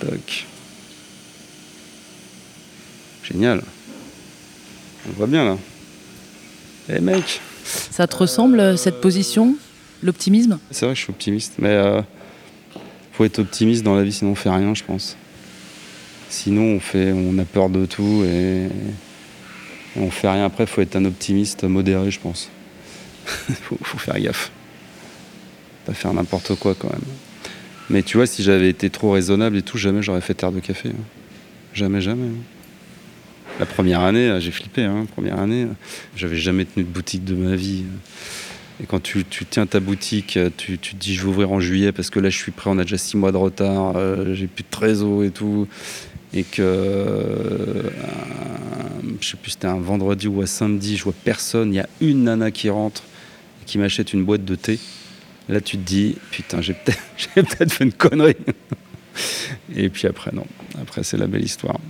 tac. 0.00 0.46
Génial. 3.22 3.62
On 5.08 5.12
voit 5.12 5.26
bien 5.26 5.44
là. 5.44 5.56
Eh 6.88 6.94
hey, 6.94 7.00
mec 7.00 7.40
Ça 7.64 8.06
te 8.06 8.16
ressemble 8.16 8.76
cette 8.76 9.00
position 9.00 9.56
L'optimisme? 10.02 10.58
C'est 10.70 10.86
vrai 10.86 10.94
que 10.94 10.98
je 10.98 11.04
suis 11.04 11.10
optimiste, 11.10 11.54
mais 11.58 11.70
euh, 11.70 12.02
faut 13.12 13.24
être 13.24 13.40
optimiste 13.40 13.82
dans 13.82 13.96
la 13.96 14.04
vie, 14.04 14.12
sinon 14.12 14.32
on 14.32 14.34
fait 14.36 14.50
rien, 14.50 14.74
je 14.74 14.84
pense. 14.84 15.16
Sinon, 16.28 16.76
on, 16.76 16.80
fait, 16.80 17.12
on 17.12 17.38
a 17.38 17.44
peur 17.44 17.70
de 17.70 17.86
tout 17.86 18.24
et, 18.24 18.68
on 19.96 20.10
fait 20.10 20.28
rien. 20.28 20.44
Après, 20.44 20.64
il 20.64 20.66
faut 20.66 20.80
être 20.80 20.96
un 20.96 21.04
optimiste 21.04 21.64
modéré, 21.64 22.10
je 22.10 22.20
pense. 22.20 22.50
Il 23.48 23.54
faut, 23.56 23.98
faire 23.98 24.18
gaffe. 24.20 24.50
Pas 25.84 25.92
faire 25.92 26.14
n'importe 26.14 26.54
quoi 26.54 26.74
quand 26.74 26.90
même. 26.90 27.02
Mais 27.90 28.02
tu 28.02 28.16
vois, 28.16 28.26
si 28.26 28.42
j'avais 28.42 28.68
été 28.68 28.90
trop 28.90 29.10
raisonnable 29.10 29.56
et 29.56 29.62
tout, 29.62 29.76
jamais 29.76 30.02
j'aurais 30.02 30.20
fait 30.20 30.34
terre 30.34 30.52
de 30.52 30.60
café. 30.60 30.90
Hein. 30.90 31.02
Jamais, 31.74 32.00
jamais. 32.00 32.28
Hein. 32.28 33.58
La 33.58 33.66
première 33.66 34.00
année, 34.00 34.38
j'ai 34.40 34.50
flippé. 34.50 34.84
Hein. 34.84 35.06
Première 35.12 35.38
année, 35.40 35.66
j'avais 36.16 36.36
jamais 36.36 36.64
tenu 36.64 36.84
de 36.84 36.90
boutique 36.90 37.24
de 37.24 37.34
ma 37.34 37.56
vie. 37.56 37.84
Et 38.82 38.86
quand 38.86 39.02
tu, 39.02 39.24
tiens 39.24 39.66
ta 39.66 39.80
boutique, 39.80 40.38
tu, 40.56 40.78
te 40.78 40.94
dis 40.94 41.14
je 41.14 41.22
vais 41.22 41.28
ouvrir 41.28 41.50
en 41.50 41.58
juillet 41.58 41.90
parce 41.90 42.10
que 42.10 42.20
là 42.20 42.30
je 42.30 42.36
suis 42.36 42.52
prêt, 42.52 42.70
on 42.70 42.78
a 42.78 42.84
déjà 42.84 42.98
six 42.98 43.16
mois 43.16 43.32
de 43.32 43.36
retard, 43.36 43.94
euh, 43.96 44.34
j'ai 44.34 44.46
plus 44.46 44.62
de 44.62 44.68
trésor 44.70 45.24
et 45.24 45.30
tout. 45.30 45.66
Et 46.34 46.42
que, 46.42 46.60
euh, 46.60 47.90
je 49.20 49.28
sais 49.28 49.36
plus, 49.36 49.52
c'était 49.52 49.66
un 49.66 49.80
vendredi 49.80 50.28
ou 50.28 50.42
un 50.42 50.46
samedi, 50.46 50.96
je 50.96 51.04
vois 51.04 51.14
personne, 51.24 51.72
il 51.72 51.76
y 51.76 51.80
a 51.80 51.88
une 52.00 52.24
nana 52.24 52.50
qui 52.50 52.68
rentre 52.68 53.02
et 53.62 53.64
qui 53.64 53.78
m'achète 53.78 54.12
une 54.12 54.24
boîte 54.24 54.44
de 54.44 54.54
thé. 54.54 54.78
Là 55.48 55.62
tu 55.62 55.78
te 55.78 55.82
dis, 55.82 56.16
putain, 56.30 56.60
j'ai 56.60 56.74
peut-être 56.74 56.98
peut 57.58 57.68
fait 57.68 57.84
une 57.84 57.92
connerie. 57.92 58.36
et 59.74 59.88
puis 59.88 60.06
après, 60.06 60.30
non. 60.32 60.46
Après, 60.80 61.02
c'est 61.02 61.16
la 61.16 61.26
belle 61.26 61.44
histoire. 61.44 61.80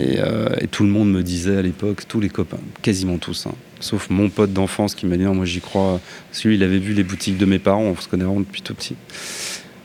Euh, 0.00 0.54
et, 0.60 0.66
tout 0.66 0.82
le 0.82 0.90
monde 0.90 1.10
me 1.10 1.22
disait 1.22 1.56
à 1.56 1.62
l'époque, 1.62 2.06
tous 2.06 2.20
les 2.20 2.28
copains, 2.28 2.60
quasiment 2.82 3.18
tous, 3.18 3.46
hein, 3.46 3.54
sauf 3.80 4.10
mon 4.10 4.28
pote 4.28 4.52
d'enfance 4.52 4.94
qui 4.94 5.06
m'a 5.06 5.16
dit 5.16 5.24
non, 5.24 5.34
moi 5.34 5.46
j'y 5.46 5.60
crois. 5.60 6.00
Parce 6.30 6.42
que 6.42 6.48
lui, 6.48 6.56
il 6.56 6.62
avait 6.62 6.78
vu 6.78 6.92
les 6.92 7.02
boutiques 7.02 7.38
de 7.38 7.46
mes 7.46 7.58
parents, 7.58 7.82
on 7.82 7.96
se 7.96 8.08
connaît 8.08 8.24
vraiment 8.24 8.40
depuis 8.40 8.62
tout 8.62 8.74
petit. 8.74 8.96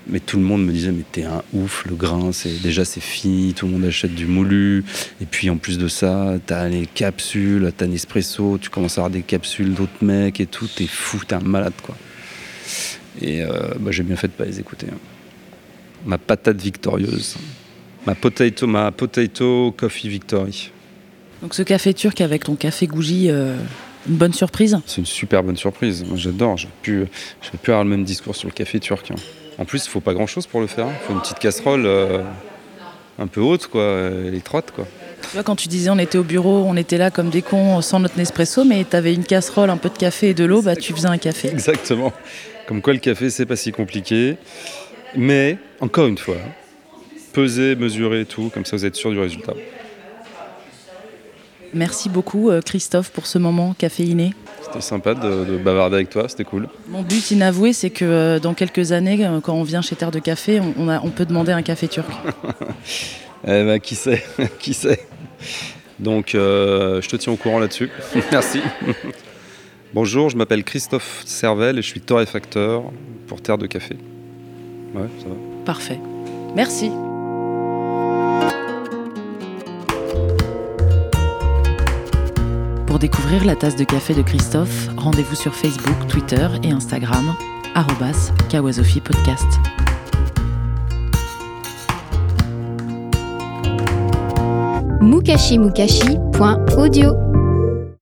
Mais 0.08 0.20
tout 0.20 0.38
le 0.38 0.44
monde 0.44 0.66
me 0.66 0.72
disait, 0.72 0.92
mais 0.92 1.04
t'es 1.12 1.24
un 1.24 1.44
ouf, 1.54 1.86
le 1.88 1.96
grain, 1.96 2.32
c'est 2.32 2.62
déjà 2.62 2.86
c'est 2.86 3.02
fini, 3.02 3.54
tout 3.54 3.68
le 3.68 3.74
monde 3.74 3.86
achète 3.86 4.16
du 4.16 4.26
moulu. 4.26 4.84
Et 5.22 5.26
puis 5.26 5.50
en 5.50 5.58
plus 5.58 5.78
de 5.78 5.88
ça, 5.88 6.36
t'as 6.46 6.68
les 6.68 6.88
capsules, 6.88 7.72
t'as 7.78 7.86
Nespresso, 7.86 8.58
tu 8.60 8.70
commences 8.70 8.98
à 8.98 9.02
avoir 9.02 9.12
des 9.12 9.22
capsules 9.22 9.74
d'autres 9.74 10.04
mecs 10.04 10.40
et 10.40 10.48
tout, 10.48 10.68
t'es 10.68 10.88
fou, 10.88 11.22
t'es 11.26 11.36
un 11.36 11.40
malade 11.40 11.74
quoi. 11.84 11.96
Et 13.22 13.44
euh, 13.44 13.74
bah, 13.80 13.92
j'ai 13.92 14.04
bien 14.04 14.16
fait 14.16 14.28
de 14.28 14.34
pas 14.34 14.46
les 14.46 14.60
écouter. 14.60 14.88
Hein. 14.92 14.98
Ma 16.06 16.18
patate 16.18 16.60
victorieuse. 16.60 17.36
Ma 18.08 18.16
potato, 18.16 18.66
ma 18.66 18.92
potato 18.92 19.72
coffee 19.78 20.10
victory. 20.10 20.72
Donc 21.42 21.54
ce 21.54 21.62
café 21.62 21.94
turc 21.94 22.22
avec 22.22 22.44
ton 22.46 22.56
café 22.56 22.88
gougie, 22.88 23.30
euh, 23.30 23.56
une 24.08 24.16
bonne 24.16 24.34
surprise 24.34 24.80
C'est 24.88 25.02
une 25.02 25.06
super 25.06 25.44
bonne 25.44 25.58
surprise. 25.58 26.04
Moi 26.04 26.18
j'adore. 26.18 26.58
Je 26.58 26.68
pu, 26.82 27.06
pu 27.62 27.72
avoir 27.72 27.84
le 27.84 27.90
même 27.90 28.04
discours 28.04 28.36
sur 28.36 28.48
le 28.48 28.54
café 28.54 28.80
turc. 28.80 29.12
Hein. 29.12 29.16
En 29.62 29.65
plus, 29.65 29.86
il 29.86 29.89
faut 29.89 30.00
pas 30.00 30.15
grand 30.15 30.26
chose 30.26 30.47
pour 30.47 30.60
le 30.60 30.65
faire. 30.65 30.88
Il 30.88 31.06
faut 31.06 31.13
une 31.13 31.21
petite 31.21 31.38
casserole 31.38 31.86
euh, 31.86 32.24
un 33.19 33.28
peu 33.28 33.41
haute, 33.41 33.67
quoi, 33.67 33.84
euh, 33.84 34.36
étroite, 34.36 34.71
quoi. 34.71 34.88
Tu 35.21 35.30
vois, 35.34 35.43
quand 35.43 35.56
tu 35.56 35.67
disais 35.67 35.91
on 35.91 36.00
était 36.00 36.17
au 36.17 36.24
bureau, 36.24 36.65
on 36.67 36.76
était 36.76 36.97
là 36.97 37.12
comme 37.12 37.30
des 37.30 37.43
cons 37.43 37.80
sans 37.82 38.00
notre 38.00 38.17
Nespresso, 38.17 38.63
mais 38.63 38.84
tu 38.89 38.95
avais 38.95 39.13
une 39.13 39.24
casserole, 39.24 39.69
un 39.69 39.78
peu 39.78 39.89
de 39.89 39.97
café 40.00 40.30
et 40.30 40.34
de 40.34 40.45
l'eau, 40.45 40.63
bah 40.63 40.76
tu 40.76 40.93
faisais 40.93 41.08
un 41.08 41.19
café. 41.19 41.50
Exactement. 41.50 42.12
Comme 42.65 42.82
quoi 42.82 42.93
le 42.93 43.00
café, 43.00 43.30
c'est 43.30 43.45
pas 43.45 43.56
si 43.56 43.71
compliqué. 43.71 44.38
Mais, 45.15 45.60
encore 45.80 46.08
une 46.08 46.17
fois, 46.17 46.38
peser, 47.32 47.76
mesurer 47.76 48.26
tout, 48.26 48.50
comme 48.52 48.65
ça 48.65 48.76
vous 48.78 48.86
êtes 48.86 48.95
sûr 48.95 49.12
du 49.12 49.19
résultat. 49.19 49.54
Merci 51.76 52.10
beaucoup 52.10 52.50
euh, 52.50 52.62
Christophe 52.62 53.12
pour 53.12 53.28
ce 53.28 53.38
moment 53.38 53.76
caféiné. 53.78 54.34
C'était 54.72 54.86
sympa 54.86 55.14
de, 55.16 55.58
bavarder 55.58 55.96
avec 55.96 56.10
toi, 56.10 56.30
c'était 56.30 56.46
cool. 56.46 56.70
Mon 56.88 57.02
but 57.02 57.32
inavoué, 57.32 57.74
c'est 57.74 57.90
que 57.90 58.06
euh, 58.06 58.40
dans 58.40 58.54
quelques 58.54 58.94
années, 58.94 59.26
euh, 59.26 59.42
quand 59.42 59.54
on 59.54 59.64
vient 59.64 59.82
chez 59.82 59.98
Terre 59.98 60.12
de 60.12 60.20
Café, 60.20 60.62
on, 60.78 60.88
on 60.88 61.10
peut 61.10 61.26
demander 61.26 61.52
un 61.52 61.62
café 61.62 61.90
turc. 61.90 62.10
eh 63.44 63.48
ben, 63.48 63.80
qui 63.80 63.96
sait, 63.96 64.24
qui 64.60 64.74
sait. 64.74 65.06
Donc, 66.00 66.30
je 66.32 67.08
te 67.08 67.16
tiens 67.18 67.34
au 67.34 67.36
courant 67.36 67.60
là-dessus. 67.60 67.90
Merci. 68.32 68.62
Bonjour, 69.94 70.30
je 70.30 70.38
m'appelle 70.38 70.64
Christophe 70.64 71.22
Servel 71.26 71.78
et 71.78 71.82
je 71.82 71.88
suis 71.88 72.02
torréfacteur 72.02 72.84
pour 73.28 73.42
Terre 73.42 73.58
de 73.58 73.68
Café. 73.68 73.98
Ouais, 74.96 75.08
ça 75.20 75.28
va. 75.28 75.36
Parfait. 75.66 76.00
Merci. 76.56 76.92
Découvrir 83.02 83.44
la 83.46 83.56
tasse 83.56 83.76
de 83.76 83.84
café 83.84 84.14
de 84.14 84.22
Christophe, 84.22 84.90
rendez-vous 84.96 85.34
sur 85.34 85.56
Facebook, 85.56 86.08
Twitter 86.08 86.48
et 86.62 86.70
Instagram, 86.70 87.34
Kawasofi 88.48 89.02
Podcast. 89.02 89.48